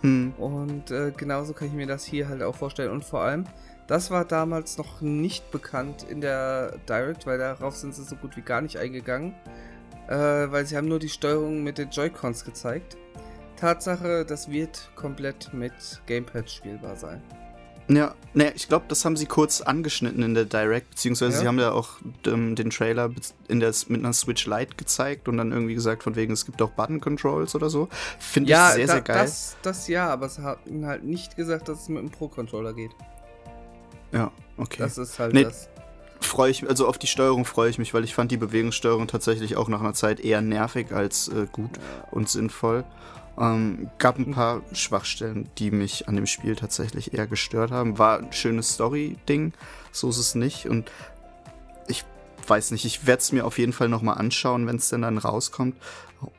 [0.00, 0.32] Hm.
[0.38, 2.90] Und äh, genauso kann ich mir das hier halt auch vorstellen.
[2.90, 3.44] Und vor allem,
[3.86, 8.36] das war damals noch nicht bekannt in der Direct, weil darauf sind sie so gut
[8.36, 9.34] wie gar nicht eingegangen.
[10.08, 12.96] Äh, weil sie haben nur die Steuerung mit den Joy-Cons gezeigt.
[13.56, 15.72] Tatsache, das wird komplett mit
[16.06, 17.20] Gamepad spielbar sein.
[17.88, 21.40] Ja, ne, ich glaube, das haben sie kurz angeschnitten in der Direct, beziehungsweise ja.
[21.40, 23.10] sie haben ja auch ähm, den Trailer
[23.48, 26.60] in der, mit einer Switch Lite gezeigt und dann irgendwie gesagt, von wegen, es gibt
[26.60, 27.88] auch Button Controls oder so.
[28.18, 29.22] Finde ja, ich sehr, da, sehr geil.
[29.22, 32.92] Das, das ja, aber sie haben halt nicht gesagt, dass es mit einem Pro-Controller geht.
[34.12, 34.78] Ja, okay.
[34.80, 35.68] Das ist halt nee, das.
[36.20, 39.56] Freue ich, also auf die Steuerung freue ich mich, weil ich fand die Bewegungssteuerung tatsächlich
[39.56, 42.08] auch nach einer Zeit eher nervig als äh, gut ja.
[42.10, 42.84] und sinnvoll.
[43.38, 47.98] Ähm, gab ein paar Schwachstellen, die mich an dem Spiel tatsächlich eher gestört haben.
[47.98, 49.52] War ein schönes Story-Ding,
[49.92, 50.66] so ist es nicht.
[50.66, 50.90] Und
[51.86, 52.04] ich
[52.46, 55.18] weiß nicht, ich werde es mir auf jeden Fall nochmal anschauen, wenn es denn dann
[55.18, 55.76] rauskommt.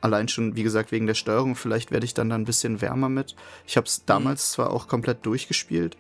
[0.01, 1.55] Allein schon, wie gesagt, wegen der Steuerung.
[1.55, 3.35] Vielleicht werde ich dann da ein bisschen wärmer mit.
[3.65, 4.03] Ich habe es mhm.
[4.07, 4.53] damals mhm.
[4.55, 5.95] zwar auch komplett durchgespielt,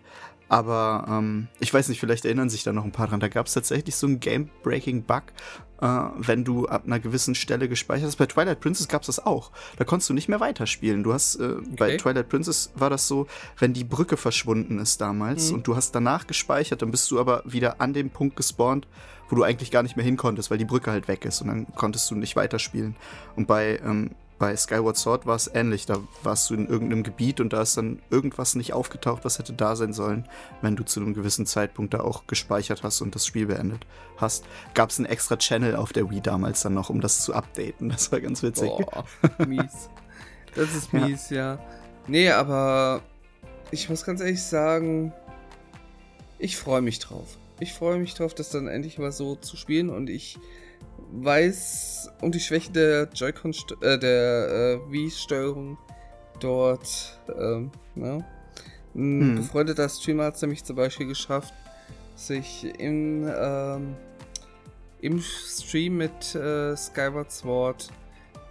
[0.49, 3.21] aber ähm, ich weiß nicht, vielleicht erinnern sich da noch ein paar dran.
[3.21, 5.23] Da gab es tatsächlich so einen Game-Breaking-Bug,
[5.81, 5.85] äh,
[6.17, 8.17] wenn du ab einer gewissen Stelle gespeichert hast.
[8.17, 9.51] Bei Twilight Princess gab es das auch.
[9.77, 11.03] Da konntest du nicht mehr weiterspielen.
[11.03, 11.75] Du hast, äh, okay.
[11.77, 13.27] bei Twilight Princess war das so,
[13.57, 15.57] wenn die Brücke verschwunden ist damals mhm.
[15.57, 18.87] und du hast danach gespeichert, dann bist du aber wieder an dem Punkt gespawnt,
[19.29, 21.47] wo du eigentlich gar nicht mehr hin konntest, weil die Brücke halt weg ist und
[21.47, 22.95] dann konntest du nicht weiterspielen.
[23.35, 25.85] Und bei ähm, bei Skyward Sword war es ähnlich.
[25.85, 29.53] Da warst du in irgendeinem Gebiet und da ist dann irgendwas nicht aufgetaucht, was hätte
[29.53, 30.27] da sein sollen,
[30.61, 33.85] wenn du zu einem gewissen Zeitpunkt da auch gespeichert hast und das Spiel beendet
[34.17, 34.45] hast.
[34.73, 37.89] Gab es einen extra Channel auf der Wii damals dann noch, um das zu updaten.
[37.89, 38.69] Das war ganz witzig.
[38.69, 39.05] Boah,
[39.45, 39.89] mies.
[40.55, 41.55] Das ist mies, ja.
[41.55, 41.59] ja.
[42.07, 43.01] Nee, aber
[43.71, 45.13] ich muss ganz ehrlich sagen,
[46.39, 47.37] ich freue mich drauf.
[47.59, 50.39] Ich freue mich drauf, das dann endlich mal so zu spielen und ich
[51.11, 55.77] weiß um die Schwäche der Joy-Con, äh, der äh, Wii-Steuerung
[56.39, 57.19] dort.
[57.37, 58.25] Ähm, ne?
[58.95, 59.35] Ein hm.
[59.35, 61.53] befreundeter Streamer hat es nämlich zum Beispiel geschafft,
[62.15, 63.95] sich in, ähm,
[65.01, 67.89] im Stream mit äh, Skyward Sword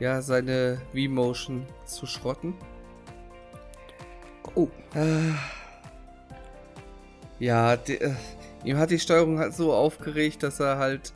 [0.01, 2.55] ja seine Wii-Motion zu schrotten.
[4.55, 4.69] Oh.
[4.95, 5.35] Äh,
[7.39, 8.15] ja, die, äh,
[8.65, 11.13] ihm hat die Steuerung halt so aufgeregt, dass er halt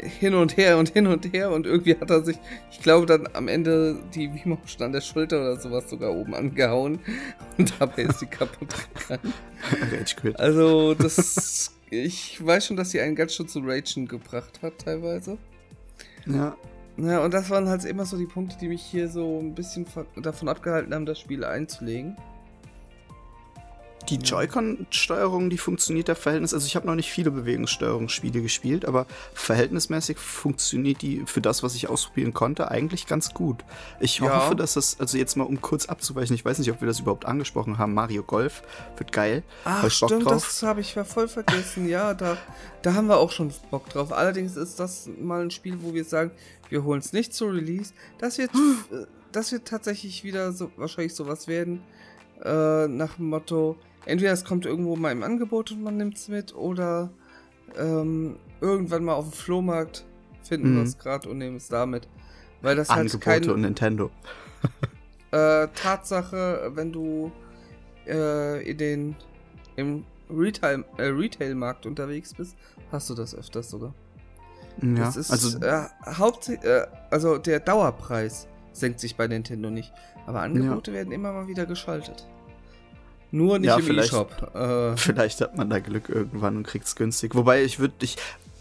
[0.00, 2.36] hin und her und hin und her und irgendwie hat er sich,
[2.70, 7.00] ich glaube, dann am Ende die Wimotion an der Schulter oder sowas sogar oben angehauen
[7.58, 9.32] und dabei ist sie kaputt gegangen.
[9.92, 10.38] Rage quit.
[10.38, 15.38] Also, das, ich weiß schon, dass sie einen ganz schön zu Ragen gebracht hat, teilweise.
[16.26, 16.56] Ja.
[16.98, 19.86] Ja, und das waren halt immer so die Punkte, die mich hier so ein bisschen
[20.22, 22.16] davon abgehalten haben, das Spiel einzulegen.
[24.08, 26.54] Die Joy-Con-Steuerung, die funktioniert der Verhältnis.
[26.54, 31.74] Also ich habe noch nicht viele Bewegungssteuerungsspiele gespielt, aber verhältnismäßig funktioniert die für das, was
[31.74, 33.64] ich ausprobieren konnte, eigentlich ganz gut.
[34.00, 34.44] Ich ja.
[34.44, 37.00] hoffe, dass das, also jetzt mal um kurz abzuweichen, ich weiß nicht, ob wir das
[37.00, 37.94] überhaupt angesprochen haben.
[37.94, 38.62] Mario Golf
[38.96, 39.42] wird geil.
[39.64, 41.88] Ach, stimmt, das habe ich voll vergessen.
[41.88, 42.36] ja, da,
[42.82, 44.12] da haben wir auch schon Bock drauf.
[44.12, 46.30] Allerdings ist das mal ein Spiel, wo wir sagen,
[46.68, 47.92] wir holen es nicht zu Release.
[48.18, 48.50] Das wird,
[48.92, 51.82] äh, das wird tatsächlich wieder so wahrscheinlich sowas werden.
[52.44, 53.76] Äh, nach dem Motto,
[54.06, 57.10] entweder es kommt irgendwo mal im Angebot und man nimmt es mit oder
[57.76, 60.04] ähm, irgendwann mal auf dem Flohmarkt
[60.42, 60.82] finden mhm.
[60.82, 62.08] was gerade und nehmen es damit.
[62.62, 64.10] Weil das Angebote halt kein, und Nintendo.
[65.30, 67.30] äh, Tatsache, wenn du
[68.06, 69.16] äh, in den
[69.76, 72.56] im Retail, äh, Retail-Markt unterwegs bist,
[72.90, 73.92] hast du das öfters sogar.
[74.82, 79.92] Ja, das ist also, äh, hauptsächlich, äh, also der Dauerpreis senkt sich bei Nintendo nicht,
[80.26, 80.98] aber Angebote ja.
[80.98, 82.26] werden immer mal wieder geschaltet.
[83.30, 84.54] Nur nicht ja, im E-Shop.
[84.54, 87.34] Äh, vielleicht hat man da Glück irgendwann und kriegt es günstig.
[87.34, 88.16] Wobei ich würde, ich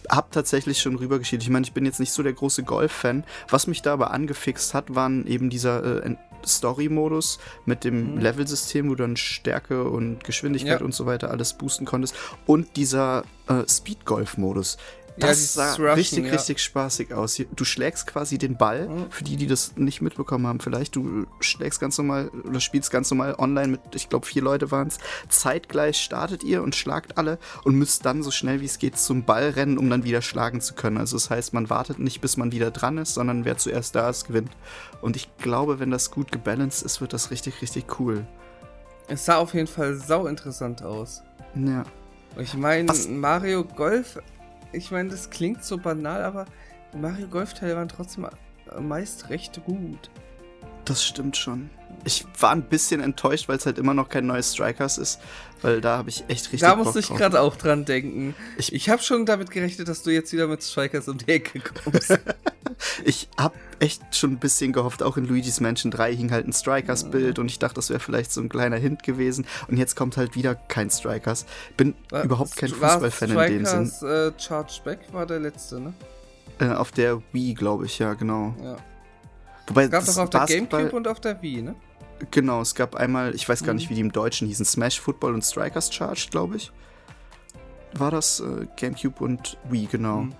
[0.10, 1.42] habe tatsächlich schon rübergeschieden.
[1.42, 3.24] Ich meine, ich bin jetzt nicht so der große Golf-Fan.
[3.50, 8.22] Was mich da aber angefixt hat, waren eben dieser äh, Story-Modus mit dem mhm.
[8.22, 10.86] Level-System, wo du dann Stärke und Geschwindigkeit ja.
[10.86, 12.16] und so weiter alles boosten konntest.
[12.46, 14.78] Und dieser äh, Speed-Golf-Modus.
[15.18, 16.32] Das ja, sah Rushen, richtig, ja.
[16.34, 17.42] richtig spaßig aus.
[17.56, 19.12] Du schlägst quasi den Ball, mhm.
[19.12, 23.10] für die, die das nicht mitbekommen haben, vielleicht, du schlägst ganz normal oder spielst ganz
[23.12, 24.98] normal online mit, ich glaube, vier Leute waren es.
[25.30, 29.24] Zeitgleich startet ihr und schlagt alle und müsst dann so schnell wie es geht zum
[29.24, 30.98] Ball rennen, um dann wieder schlagen zu können.
[30.98, 34.10] Also das heißt, man wartet nicht, bis man wieder dran ist, sondern wer zuerst da
[34.10, 34.52] ist, gewinnt.
[35.02, 38.26] Und ich glaube, wenn das gut gebalanced ist, wird das richtig, richtig cool.
[39.08, 41.22] Es sah auf jeden Fall sau interessant aus.
[41.56, 41.84] Ja.
[42.38, 44.20] Ich meine, Mario Golf
[44.72, 46.46] ich meine, das klingt so banal, aber
[46.96, 48.28] Mario Golf-Teile waren trotzdem
[48.80, 50.10] meist recht gut.
[50.86, 51.70] Das stimmt schon.
[52.04, 55.20] Ich war ein bisschen enttäuscht, weil es halt immer noch kein neues Strikers ist,
[55.62, 56.62] weil da habe ich echt richtig.
[56.62, 58.36] Da musste ich gerade auch dran denken.
[58.58, 61.60] Ich, ich habe schon damit gerechnet, dass du jetzt wieder mit Strikers um die Ecke
[61.60, 62.20] kommst.
[63.04, 66.54] ich habe echt schon ein bisschen gehofft, auch in Luigi's Mansion 3 hing halt ein
[66.54, 69.46] Strikers-Bild und ich dachte, das wäre vielleicht so ein kleiner Hint gewesen.
[69.68, 71.46] Und jetzt kommt halt wieder kein Strikers.
[71.78, 74.08] Bin war, überhaupt kein Fußballfan in dem Sinn.
[74.08, 75.94] Äh, Charge Back war der letzte, ne?
[76.60, 78.56] Äh, auf der Wii, glaube ich, ja, genau.
[78.64, 78.78] Ja.
[79.68, 81.76] Wobei es gab doch auf der Gamecube und auf der Wii, ne?
[82.32, 83.90] Genau, es gab einmal, ich weiß gar nicht, mhm.
[83.90, 86.72] wie die im Deutschen hießen, Smash Football und Strikers Charged, glaube ich.
[87.94, 90.22] War das äh, Gamecube und Wii, genau.
[90.22, 90.36] Mhm.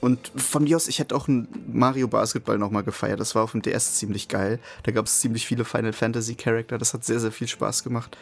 [0.00, 3.18] Und von mir aus, ich hätte auch ein Mario Basketball nochmal gefeiert.
[3.18, 4.60] Das war auf dem DS ziemlich geil.
[4.82, 6.78] Da gab es ziemlich viele Final Fantasy Charakter.
[6.78, 8.16] Das hat sehr, sehr viel Spaß gemacht.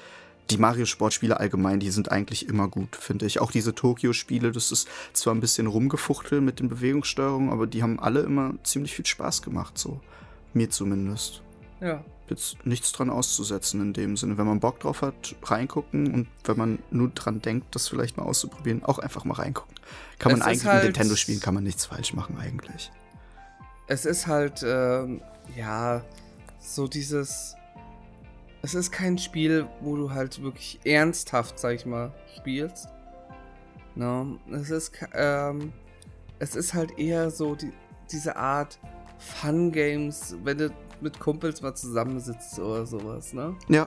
[0.51, 3.41] Die Mario-Sportspiele allgemein, die sind eigentlich immer gut, finde ich.
[3.41, 7.99] Auch diese Tokyo-Spiele, das ist zwar ein bisschen rumgefuchtelt mit den Bewegungssteuerungen, aber die haben
[7.99, 10.01] alle immer ziemlich viel Spaß gemacht, so.
[10.55, 11.43] Mir zumindest.
[11.81, 12.05] Ja.
[12.29, 14.39] Jetzt nichts dran auszusetzen in dem Sinne.
[14.39, 18.23] Wenn man Bock drauf hat, reingucken und wenn man nur dran denkt, das vielleicht mal
[18.23, 19.75] auszuprobieren, auch einfach mal reingucken.
[20.19, 22.91] Kann es man eigentlich halt, mit Nintendo spielen, kann man nichts falsch machen eigentlich.
[23.87, 25.21] Es ist halt, ähm,
[25.55, 26.03] ja,
[26.59, 27.57] so dieses.
[28.63, 32.89] Es ist kein Spiel, wo du halt wirklich ernsthaft, sag ich mal, spielst.
[33.95, 35.75] No, es ist, ähm,
[36.39, 37.73] es ist halt eher so die,
[38.11, 38.79] diese Art
[39.19, 43.57] Fun Games, wenn du mit Kumpels mal zusammensitzt oder sowas, ne?
[43.69, 43.87] Ja.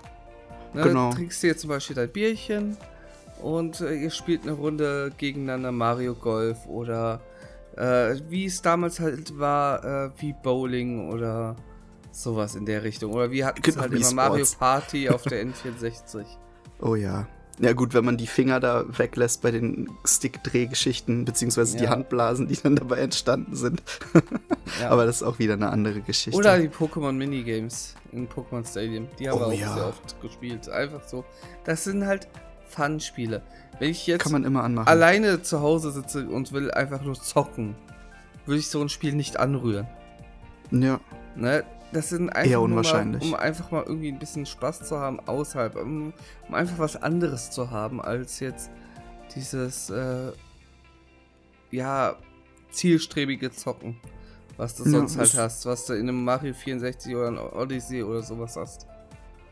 [0.73, 1.11] Ne, genau.
[1.11, 2.77] Trinkst dir zum Beispiel dein Bierchen
[3.41, 7.21] und äh, ihr spielt eine Runde gegeneinander Mario Golf oder
[7.75, 11.55] äh, wie es damals halt war, äh, wie Bowling oder
[12.11, 13.13] sowas in der Richtung.
[13.13, 16.25] Oder wie hatten es genau, halt immer Mario Party auf der N64.
[16.81, 17.27] Oh ja.
[17.59, 21.83] Ja gut, wenn man die Finger da weglässt bei den Stick-Drehgeschichten, beziehungsweise ja.
[21.83, 23.81] die Handblasen, die dann dabei entstanden sind.
[24.81, 24.89] ja.
[24.89, 26.37] Aber das ist auch wieder eine andere Geschichte.
[26.37, 29.07] Oder die Pokémon Minigames in Pokémon Stadium.
[29.19, 29.73] Die haben oh, wir auch ja.
[29.73, 30.69] sehr oft gespielt.
[30.69, 31.25] Einfach so.
[31.63, 32.27] Das sind halt
[32.67, 33.41] Fun-Spiele.
[33.79, 34.87] Wenn ich jetzt Kann man immer anmachen.
[34.87, 37.75] alleine zu Hause sitze und will einfach nur zocken,
[38.45, 39.87] würde ich so ein Spiel nicht anrühren.
[40.71, 40.99] Ja.
[41.35, 41.63] Ne?
[41.93, 43.23] Das sind einfach Eher unwahrscheinlich.
[43.23, 46.13] Mal, um einfach mal irgendwie ein bisschen Spaß zu haben außerhalb, um,
[46.47, 48.69] um einfach was anderes zu haben als jetzt
[49.35, 50.31] dieses äh,
[51.71, 52.17] ja
[52.71, 53.97] zielstrebige Zocken,
[54.57, 58.03] was du sonst ja, halt hast, was du in einem Mario 64 oder einem Odyssey
[58.03, 58.85] oder sowas hast.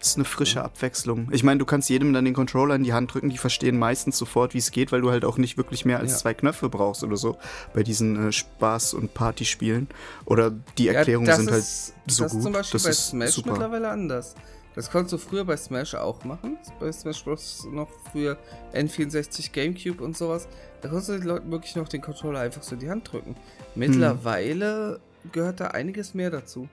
[0.05, 1.29] Das ist eine frische Abwechslung.
[1.31, 4.19] Ich meine, du kannst jedem dann den Controller in die Hand drücken, die verstehen meistens
[4.19, 6.17] sofort, wie es geht, weil du halt auch nicht wirklich mehr als ja.
[6.19, 7.39] zwei Knöpfe brauchst oder so
[7.73, 9.87] bei diesen äh, Spaß- und Partyspielen.
[10.25, 12.37] Oder die Erklärungen ja, sind halt ist, halt so das gut.
[12.37, 13.51] Ist zum Beispiel das bei Smash super.
[13.53, 14.35] mittlerweile anders.
[14.75, 16.59] Das konntest du früher bei Smash auch machen.
[16.79, 17.67] Bei Smash Bros.
[17.71, 18.37] noch früher
[18.75, 20.47] N64, Gamecube und sowas.
[20.81, 23.35] Da konntest du den Leuten wirklich noch den Controller einfach so in die Hand drücken.
[23.73, 25.31] Mittlerweile hm.
[25.31, 26.69] gehört da einiges mehr dazu.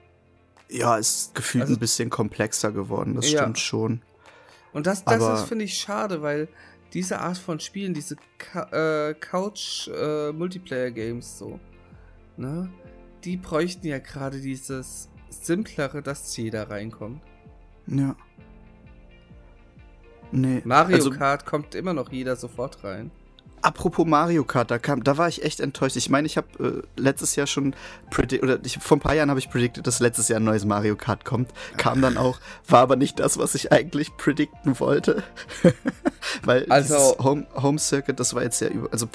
[0.73, 3.41] Ja, ist gefühlt also, ein bisschen komplexer geworden, das ja.
[3.41, 4.01] stimmt schon.
[4.73, 6.47] Und das, das ist, finde ich, schade, weil
[6.93, 8.15] diese Art von Spielen, diese
[8.71, 11.59] äh, Couch-Multiplayer-Games äh, so,
[12.37, 12.73] ne,
[13.23, 17.21] die bräuchten ja gerade dieses simplere, dass jeder reinkommt.
[17.85, 18.15] Ja.
[20.31, 20.63] Nee.
[20.65, 23.11] Mario also, Kart kommt immer noch jeder sofort rein.
[23.63, 25.95] Apropos Mario Kart, da, kam, da war ich echt enttäuscht.
[25.95, 27.75] Ich meine, ich habe äh, letztes Jahr schon
[28.41, 30.97] oder ich, vor ein paar Jahren habe ich predicted, dass letztes Jahr ein neues Mario
[30.97, 31.51] Kart kommt.
[31.77, 35.23] Kam dann auch, war aber nicht das, was ich eigentlich predikten wollte.
[36.43, 39.07] Weil also, Home, Home Circuit, das war jetzt ja über, also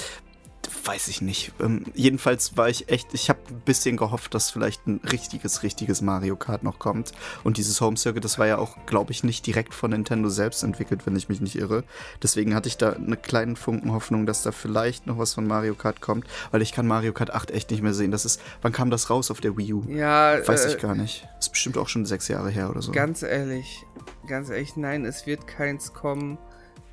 [0.89, 1.53] weiß ich nicht.
[1.61, 6.01] Ähm, jedenfalls war ich echt, ich habe ein bisschen gehofft, dass vielleicht ein richtiges, richtiges
[6.01, 7.13] Mario Kart noch kommt.
[7.45, 10.63] Und dieses Home Circuit, das war ja auch, glaube ich, nicht direkt von Nintendo selbst
[10.63, 11.85] entwickelt, wenn ich mich nicht irre.
[12.23, 15.75] Deswegen hatte ich da eine kleine Funken Hoffnung, dass da vielleicht noch was von Mario
[15.75, 18.11] Kart kommt, weil ich kann Mario Kart 8 echt nicht mehr sehen.
[18.11, 19.85] Das ist, wann kam das raus auf der Wii U?
[19.89, 21.29] Ja, weiß äh, ich gar nicht.
[21.39, 22.93] Ist bestimmt auch schon sechs Jahre her oder so.
[22.93, 23.85] Ganz ehrlich,
[24.27, 26.39] ganz ehrlich, nein, es wird keins kommen.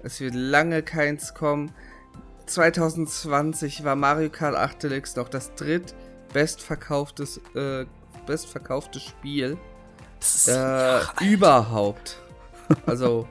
[0.03, 1.71] Es wird lange keins kommen.
[2.45, 7.85] 2020 war Mario Kart 8 Deluxe noch das drittbestverkauftes äh,
[8.25, 9.57] bestverkaufte Spiel
[10.47, 12.17] äh, überhaupt.
[12.85, 13.27] Also,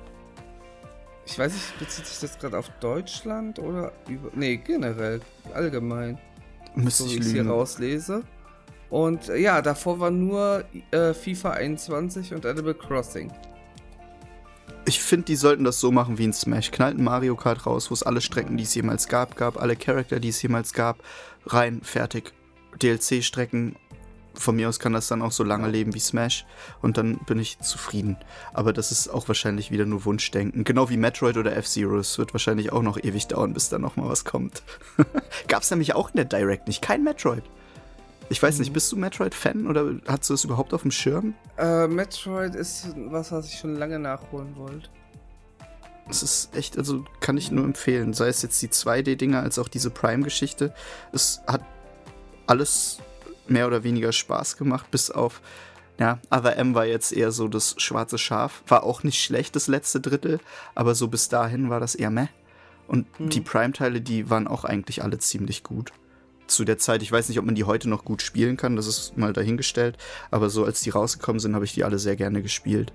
[1.27, 4.31] ich weiß nicht, bezieht sich das gerade auf Deutschland oder über.
[4.35, 5.21] Nee, generell,
[5.53, 6.19] allgemein.
[6.75, 8.23] Müsste so, ich, ich hier rauslese.
[8.91, 13.33] Und äh, ja, davor war nur äh, FIFA 21 und Animal Crossing.
[14.87, 16.71] Ich finde, die sollten das so machen wie in Smash.
[16.71, 19.77] Knallt ein Mario Kart raus, wo es alle Strecken, die es jemals gab, gab, alle
[19.77, 21.03] Charakter, die es jemals gab,
[21.47, 22.33] rein, fertig.
[22.83, 23.77] DLC-Strecken,
[24.35, 26.45] von mir aus kann das dann auch so lange leben wie Smash
[26.83, 28.17] und dann bin ich zufrieden.
[28.53, 30.65] Aber das ist auch wahrscheinlich wieder nur Wunschdenken.
[30.65, 31.99] Genau wie Metroid oder F-Zero.
[31.99, 34.63] Es wird wahrscheinlich auch noch ewig dauern, bis da nochmal was kommt.
[35.49, 36.83] Gab's nämlich auch in der Direct nicht.
[36.83, 37.45] Kein Metroid.
[38.31, 38.75] Ich weiß nicht, mhm.
[38.75, 41.35] bist du Metroid-Fan oder hast du das überhaupt auf dem Schirm?
[41.59, 44.89] Äh, Metroid ist was, was ich schon lange nachholen wollte.
[46.09, 48.13] Es ist echt, also kann ich nur empfehlen.
[48.13, 50.75] Sei es jetzt die 2D-Dinger als auch diese Prime-Geschichte.
[51.13, 51.63] Es hat
[52.47, 52.99] alles
[53.47, 55.41] mehr oder weniger Spaß gemacht, bis auf,
[55.99, 58.63] ja, Other M war jetzt eher so das schwarze Schaf.
[58.67, 60.41] War auch nicht schlecht, das letzte Drittel,
[60.75, 62.29] aber so bis dahin war das eher meh.
[62.87, 63.31] Und mhm.
[63.31, 65.93] die Prime-Teile, die waren auch eigentlich alle ziemlich gut
[66.47, 67.03] zu der Zeit.
[67.03, 69.97] Ich weiß nicht, ob man die heute noch gut spielen kann, das ist mal dahingestellt.
[70.31, 72.93] Aber so als die rausgekommen sind, habe ich die alle sehr gerne gespielt.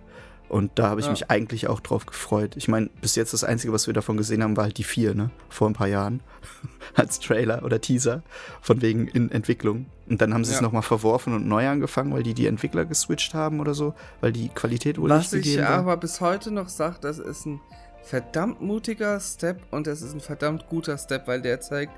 [0.50, 1.12] Und da habe ich ja.
[1.12, 2.58] mich eigentlich auch drauf gefreut.
[2.58, 5.14] Ich meine, bis jetzt das Einzige, was wir davon gesehen haben, war halt die vier,
[5.14, 5.30] ne?
[5.48, 6.22] Vor ein paar Jahren.
[6.96, 8.24] Als Trailer oder Teaser.
[8.62, 9.86] Von wegen in Entwicklung.
[10.10, 10.58] Und dann haben sie ja.
[10.58, 13.94] es nochmal verworfen und neu angefangen, weil die die Entwickler geswitcht haben oder so.
[14.22, 17.20] Weil die Qualität wohl was nicht gegeben Was ich aber bis heute noch sage, das
[17.20, 17.62] ist ein
[18.02, 21.94] verdammt mutiger Step und das ist ein verdammt guter Step, weil der zeigt,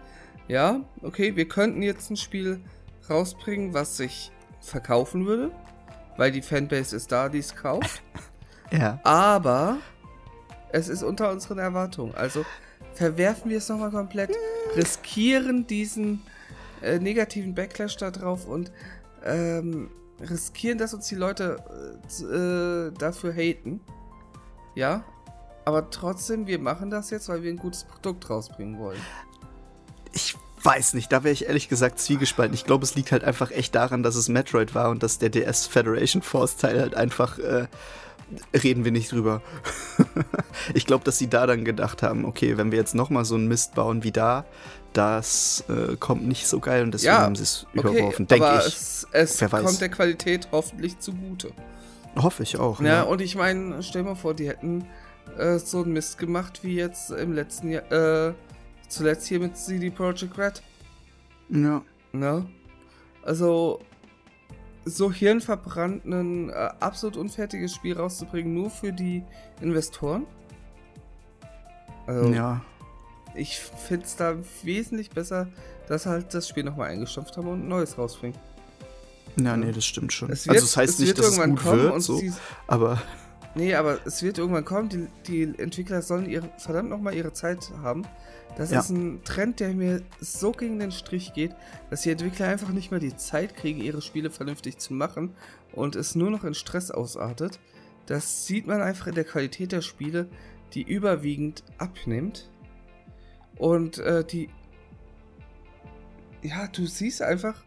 [0.51, 2.59] ja, okay, wir könnten jetzt ein Spiel
[3.09, 5.49] rausbringen, was sich verkaufen würde,
[6.17, 8.03] weil die Fanbase ist da, die es kauft.
[8.71, 8.99] ja.
[9.05, 9.77] Aber
[10.73, 12.13] es ist unter unseren Erwartungen.
[12.15, 12.45] Also
[12.95, 14.35] verwerfen wir es nochmal komplett,
[14.75, 16.21] riskieren diesen
[16.81, 18.73] äh, negativen Backlash da drauf und
[19.23, 19.89] ähm,
[20.19, 21.63] riskieren, dass uns die Leute
[22.19, 23.79] äh, dafür haten.
[24.75, 25.05] Ja,
[25.63, 28.99] aber trotzdem, wir machen das jetzt, weil wir ein gutes Produkt rausbringen wollen
[30.63, 32.53] weiß nicht, da wäre ich ehrlich gesagt zwiegespalten.
[32.53, 35.29] Ich glaube, es liegt halt einfach echt daran, dass es Metroid war und dass der
[35.29, 37.67] DS Federation Force Teil halt einfach äh,
[38.53, 39.41] reden wir nicht drüber.
[40.73, 43.47] ich glaube, dass sie da dann gedacht haben, okay, wenn wir jetzt nochmal so einen
[43.47, 44.45] Mist bauen wie da,
[44.93, 48.55] das äh, kommt nicht so geil und deswegen ja, haben sie es okay, überworfen, denke
[48.59, 48.65] ich.
[48.65, 51.51] Es, es kommt der Qualität hoffentlich zugute.
[52.15, 52.81] Hoffe ich auch.
[52.81, 53.03] Ja, ja.
[53.03, 54.85] und ich meine, stell mal vor, die hätten
[55.37, 58.33] äh, so einen Mist gemacht wie jetzt im letzten Jahr, äh,
[58.91, 60.61] Zuletzt hier mit CD Projekt Red.
[61.47, 61.81] Ja.
[62.11, 62.45] Ne?
[63.23, 63.79] Also,
[64.83, 69.23] so hirnverbrannt ein äh, absolut unfertiges Spiel rauszubringen, nur für die
[69.61, 70.25] Investoren.
[72.05, 72.61] Also, ja.
[73.33, 75.47] Ich finde es da wesentlich besser,
[75.87, 78.37] dass halt das Spiel nochmal eingestampft haben und ein neues rausbringen.
[79.37, 80.27] Ja, nee, das stimmt schon.
[80.27, 82.21] Wird, also, es heißt es nicht, dass es gut wird, so,
[82.67, 83.01] aber.
[83.53, 84.89] Nee, aber es wird irgendwann kommen.
[84.89, 88.03] Die, die Entwickler sollen ihre, verdammt nochmal ihre Zeit haben.
[88.55, 88.79] Das ja.
[88.79, 91.55] ist ein Trend, der mir so gegen den Strich geht,
[91.89, 95.35] dass die Entwickler einfach nicht mehr die Zeit kriegen, ihre Spiele vernünftig zu machen
[95.73, 97.59] und es nur noch in Stress ausartet.
[98.05, 100.27] Das sieht man einfach in der Qualität der Spiele,
[100.73, 102.49] die überwiegend abnimmt.
[103.57, 104.49] Und äh, die.
[106.41, 107.63] Ja, du siehst einfach,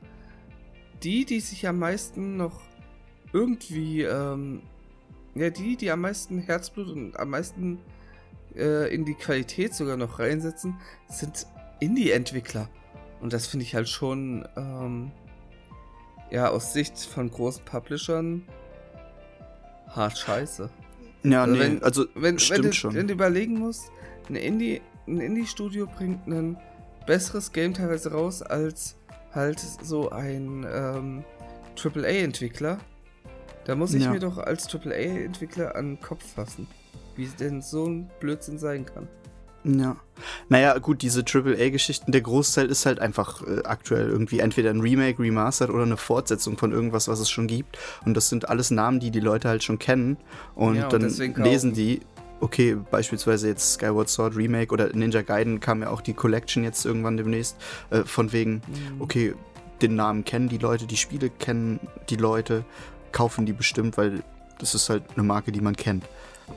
[1.02, 2.60] die, die sich am meisten noch
[3.32, 4.02] irgendwie.
[4.02, 4.62] Ähm,
[5.34, 7.78] ja, die, die am meisten Herzblut und am meisten
[8.54, 10.78] äh, in die Qualität sogar noch reinsetzen,
[11.08, 11.46] sind
[11.80, 12.68] Indie-Entwickler.
[13.20, 15.10] Und das finde ich halt schon, ähm,
[16.30, 18.42] ja, aus Sicht von großen Publishern
[19.88, 20.70] hart scheiße.
[21.22, 22.94] Ja, also nee, wenn, also wenn, stimmt wenn du, schon.
[22.94, 23.90] Wenn du überlegen musst,
[24.28, 26.58] eine Indie, ein Indie-Studio bringt ein
[27.06, 28.96] besseres Game teilweise raus als
[29.32, 31.24] halt so ein ähm,
[31.82, 32.78] AAA-Entwickler.
[33.64, 34.10] Da muss ich ja.
[34.10, 36.66] mir doch als AAA-Entwickler an den Kopf fassen
[37.16, 39.08] wie es denn so ein Blödsinn sein kann.
[39.64, 39.96] Ja.
[40.50, 45.22] Naja, gut, diese AAA-Geschichten, der Großteil ist halt einfach äh, aktuell irgendwie entweder ein Remake,
[45.22, 47.78] Remastered oder eine Fortsetzung von irgendwas, was es schon gibt.
[48.04, 50.18] Und das sind alles Namen, die die Leute halt schon kennen.
[50.54, 52.00] Und, ja, und dann lesen die,
[52.40, 56.84] okay, beispielsweise jetzt Skyward Sword Remake oder Ninja Gaiden kam ja auch die Collection jetzt
[56.84, 57.56] irgendwann demnächst,
[57.88, 59.00] äh, von wegen, mhm.
[59.00, 59.34] okay,
[59.80, 62.64] den Namen kennen die Leute, die Spiele kennen die Leute,
[63.14, 64.22] kaufen die bestimmt, weil
[64.58, 66.04] das ist halt eine Marke, die man kennt.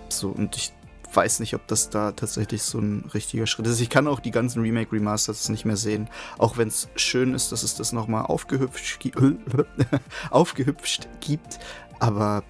[0.10, 0.74] So, und ich
[1.14, 3.80] weiß nicht, ob das da tatsächlich so ein richtiger Schritt ist.
[3.80, 7.52] Ich kann auch die ganzen Remake Remasters nicht mehr sehen, auch wenn es schön ist,
[7.54, 9.00] dass es das nochmal aufgehübscht,
[10.32, 11.60] aufgehübscht gibt,
[12.00, 12.44] aber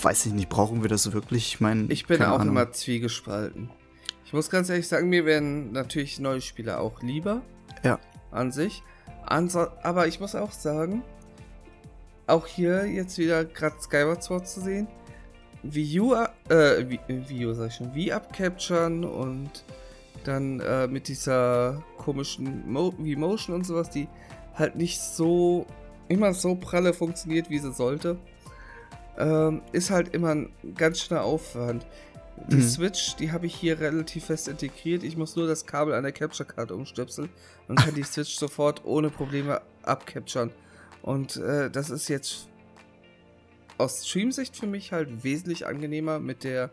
[0.00, 1.48] weiß ich nicht, brauchen wir das wirklich?
[1.48, 2.48] Ich meine, ich bin auch Ahnung.
[2.48, 3.70] immer zwiegespalten.
[4.24, 7.42] Ich muss ganz ehrlich sagen, mir werden natürlich neue Spieler auch lieber.
[7.82, 7.98] Ja.
[8.30, 8.82] An sich.
[9.26, 11.02] aber ich muss auch sagen,
[12.28, 14.88] auch hier jetzt wieder gerade Skyward Sword zu sehen,
[15.62, 19.64] Wii U, äh, Wii U sag ich schon, Wii abcapturen und
[20.24, 24.08] dann äh, mit dieser komischen Mo Wii Motion und sowas, die
[24.54, 25.66] halt nicht so
[26.08, 28.18] immer so pralle funktioniert, wie sie sollte
[29.18, 31.84] ähm, ist halt immer ein ganz schöner Aufwand.
[32.46, 32.62] Die mhm.
[32.62, 35.02] Switch, die habe ich hier relativ fest integriert.
[35.02, 37.28] Ich muss nur das Kabel an der Capture Card umstöpseln
[37.66, 40.52] und kann die Switch sofort ohne Probleme abcapturen.
[41.02, 42.48] Und äh, das ist jetzt
[43.78, 46.70] aus Stream-Sicht für mich halt wesentlich angenehmer mit der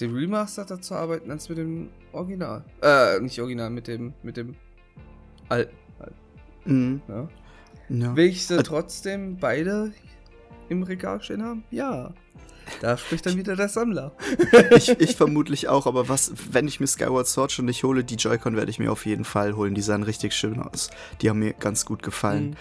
[0.00, 2.62] dem Remaster zu arbeiten als mit dem Original.
[2.82, 4.54] Äh, nicht Original, mit dem mit dem
[5.48, 5.74] alten.
[6.66, 7.00] Mhm.
[7.08, 7.28] Ja.
[7.88, 8.16] Ja.
[8.16, 9.92] Will ich sie trotzdem beide
[10.68, 11.64] im Regal stehen haben?
[11.70, 12.12] Ja.
[12.80, 14.12] Da spricht dann wieder der Sammler.
[14.70, 18.16] ich, ich, vermutlich auch, aber was, wenn ich mir Skyward Sword schon nicht hole, die
[18.16, 19.76] Joy-Con werde ich mir auf jeden Fall holen.
[19.76, 20.90] Die sahen richtig schön aus.
[21.20, 22.50] Die haben mir ganz gut gefallen.
[22.50, 22.56] Mhm.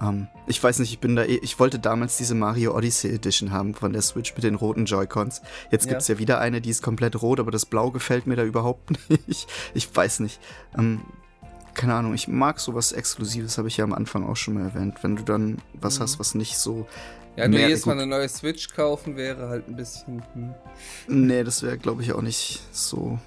[0.00, 3.12] Um, ähm, ich weiß nicht, ich bin da eh, ich wollte damals diese Mario Odyssey
[3.12, 5.42] Edition haben von der Switch mit den roten Joy-Cons.
[5.70, 5.90] Jetzt ja.
[5.90, 8.44] gibt es ja wieder eine, die ist komplett rot, aber das Blau gefällt mir da
[8.44, 8.90] überhaupt
[9.26, 9.48] nicht.
[9.74, 10.40] Ich weiß nicht.
[10.74, 11.00] Um, ähm,
[11.74, 14.96] keine Ahnung, ich mag sowas Exklusives, habe ich ja am Anfang auch schon mal erwähnt.
[15.02, 16.02] Wenn du dann was mhm.
[16.02, 16.88] hast, was nicht so
[17.38, 20.24] ja, nur jedes Mal eine neue Switch kaufen wäre halt ein bisschen.
[20.34, 20.54] Hm.
[21.06, 23.20] Nee, das wäre, glaube ich, auch nicht so,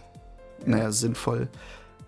[0.59, 0.67] ja.
[0.67, 1.47] naja, sinnvoll.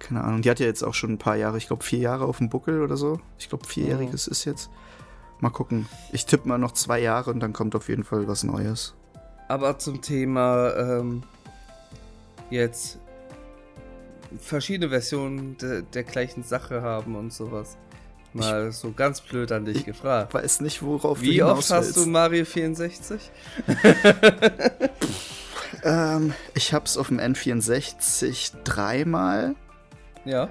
[0.04, 0.41] Keine Ahnung.
[0.41, 2.49] Die hat ja jetzt auch schon ein paar Jahre, ich glaube vier Jahre auf dem
[2.49, 3.20] Buckel oder so.
[3.39, 4.32] Ich glaube, vierjähriges mhm.
[4.32, 4.70] ist jetzt.
[5.39, 5.88] Mal gucken.
[6.12, 8.93] Ich tippe mal noch zwei Jahre und dann kommt auf jeden Fall was Neues.
[9.47, 11.24] Aber zum Thema ähm,
[12.49, 12.99] jetzt
[14.39, 17.78] verschiedene Versionen de der gleichen Sache haben und sowas.
[18.34, 20.30] Mal ich, so ganz blöd an dich gefragt.
[20.30, 23.32] Ich weiß nicht, worauf Wie du oft hast du Mario 64?
[25.84, 29.56] ähm, ich hab's auf dem N64 dreimal.
[30.26, 30.49] Ja.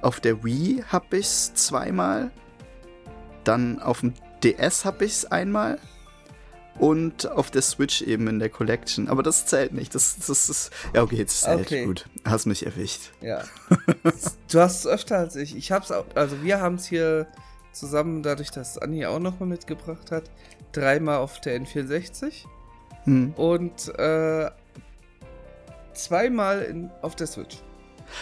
[0.00, 2.30] Auf der Wii hab ich's zweimal.
[3.44, 5.78] Dann auf dem DS hab ich's einmal
[6.78, 9.08] und auf der Switch eben in der Collection.
[9.08, 9.94] Aber das zählt nicht.
[9.94, 10.70] Das, das ist.
[10.94, 11.60] Ja, okay, jetzt zählt.
[11.60, 11.84] Okay.
[11.84, 12.08] Gut.
[12.24, 13.10] Hast mich erwischt.
[13.20, 13.44] Ja.
[14.50, 15.56] du hast es öfter als ich.
[15.56, 16.06] Ich hab's auch.
[16.14, 17.26] Also, wir haben es hier
[17.72, 20.24] zusammen, dadurch, dass Anni auch nochmal mitgebracht hat,
[20.72, 22.46] dreimal auf der N64.
[23.04, 23.32] Hm.
[23.34, 24.50] Und äh,
[25.94, 27.62] zweimal in, auf der Switch.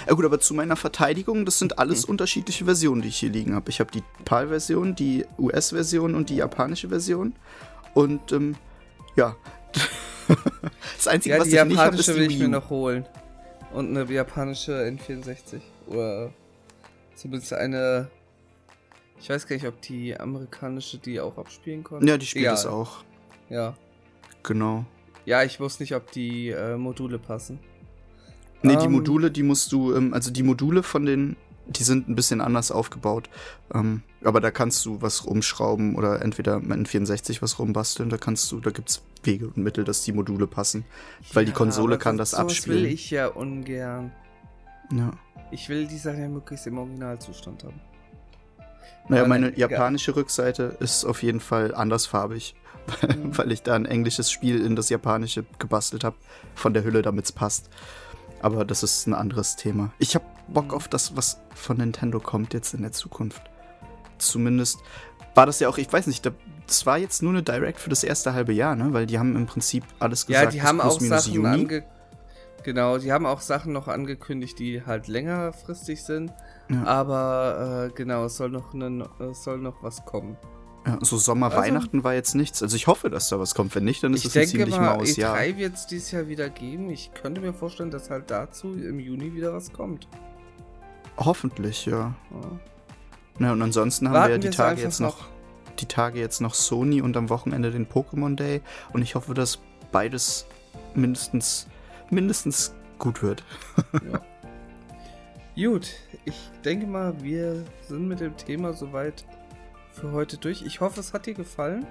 [0.06, 2.12] Ja gut, aber zu meiner Verteidigung, das sind alles mhm.
[2.12, 3.70] unterschiedliche Versionen, die ich hier liegen habe.
[3.70, 7.34] Ich habe die PAL-Version, die US-Version und die japanische Version.
[7.94, 8.56] Und ähm,
[9.16, 9.36] ja.
[10.96, 13.06] das Einzige, ja, was ich nicht habe, ist die will ich mir noch holen.
[13.72, 15.60] Und eine japanische N64.
[15.86, 16.32] Oder
[17.14, 18.08] zumindest eine.
[19.20, 22.06] Ich weiß gar nicht, ob die amerikanische die auch abspielen konnte.
[22.06, 23.04] Ja, die spielt es auch.
[23.50, 23.76] Ja.
[24.42, 24.86] Genau.
[25.26, 27.58] Ja, ich wusste nicht, ob die äh, Module passen.
[28.62, 31.36] Nee, die ähm, Module, die musst du, ähm, also die Module von den
[31.70, 33.30] die sind ein bisschen anders aufgebaut.
[33.72, 38.10] Ähm, aber da kannst du was rumschrauben oder entweder mit einem 64 was rumbasteln.
[38.10, 40.84] Da kannst du, da gibt's Wege und Mittel, dass die Module passen.
[41.32, 42.78] Weil ja, die Konsole kann das, das abspielen.
[42.78, 44.12] Das will ich ja ungern.
[44.92, 45.12] Ja.
[45.52, 47.80] Ich will die Sache ja möglichst im Originalzustand haben.
[49.08, 52.54] Naja, meine japanische Rückseite ist auf jeden Fall andersfarbig,
[53.02, 53.36] mhm.
[53.36, 56.16] weil ich da ein englisches Spiel in das japanische gebastelt habe,
[56.54, 57.70] von der Hülle, damit es passt.
[58.42, 59.92] Aber das ist ein anderes Thema.
[59.98, 63.42] Ich habe Bock auf das, was von Nintendo kommt jetzt in der Zukunft.
[64.18, 64.78] Zumindest
[65.34, 66.30] war das ja auch, ich weiß nicht,
[66.66, 68.92] das war jetzt nur eine Direct für das erste halbe Jahr, ne?
[68.92, 70.46] Weil die haben im Prinzip alles gesagt.
[70.46, 71.84] Ja, die haben auch Sachen ange
[72.62, 76.32] Genau, die haben auch Sachen noch angekündigt, die halt längerfristig sind.
[76.68, 76.84] Ja.
[76.84, 80.36] Aber äh, genau, es soll noch, es soll noch was kommen.
[80.86, 82.62] Ja, so Sommer, also, Weihnachten war jetzt nichts.
[82.62, 83.74] Also ich hoffe, dass da was kommt.
[83.74, 85.36] Wenn nicht, dann ist es ein ziemlich mal, maues Jahr.
[85.36, 86.88] E3 wird es dieses Jahr wieder geben.
[86.90, 90.08] Ich könnte mir vorstellen, dass halt dazu im Juni wieder was kommt.
[91.18, 92.14] Hoffentlich, ja.
[92.30, 92.60] ja.
[93.38, 95.28] Na, und ansonsten haben Warten wir ja die Tage jetzt noch, noch,
[95.78, 98.62] die Tage jetzt noch Sony und am Wochenende den Pokémon Day.
[98.92, 99.58] Und ich hoffe, dass
[99.92, 100.46] beides
[100.94, 101.66] mindestens,
[102.10, 103.44] mindestens gut wird.
[104.10, 104.20] ja.
[105.56, 105.88] Gut,
[106.24, 109.26] ich denke mal, wir sind mit dem Thema soweit
[109.92, 110.62] für heute durch.
[110.62, 111.86] Ich hoffe, es hat dir gefallen.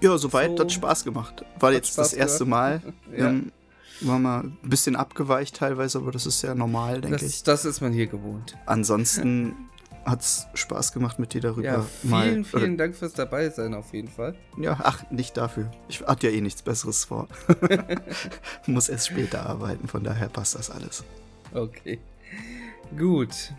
[0.00, 1.44] Ja, soweit so, hat Spaß gemacht.
[1.58, 2.82] War jetzt Spaß das erste Mal.
[3.16, 3.28] ja.
[3.28, 3.52] ähm,
[4.00, 7.42] war mal ein bisschen abgeweicht teilweise, aber das ist ja normal, denke ich.
[7.44, 8.56] Das ist man hier gewohnt.
[8.66, 9.54] Ansonsten
[10.04, 11.62] hat es Spaß gemacht mit dir darüber.
[11.62, 14.34] Ja, vielen, mal, vielen Dank fürs dabei sein auf jeden Fall.
[14.56, 15.70] Ja, ach, nicht dafür.
[15.88, 17.28] Ich hatte ja eh nichts Besseres vor.
[18.66, 21.04] Muss erst später arbeiten, von daher passt das alles.
[21.54, 22.00] Okay.
[22.98, 23.52] Gut.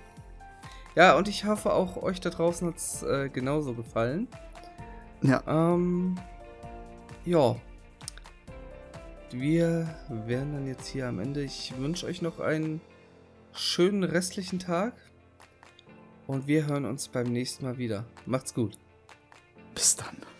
[0.95, 4.27] Ja, und ich hoffe auch euch da draußen hat es äh, genauso gefallen.
[5.21, 5.41] Ja.
[5.47, 6.19] Ähm,
[7.25, 7.55] ja.
[9.31, 11.41] Wir wären dann jetzt hier am Ende.
[11.41, 12.81] Ich wünsche euch noch einen
[13.53, 14.93] schönen restlichen Tag.
[16.27, 18.05] Und wir hören uns beim nächsten Mal wieder.
[18.25, 18.77] Macht's gut.
[19.73, 20.32] Bis dann.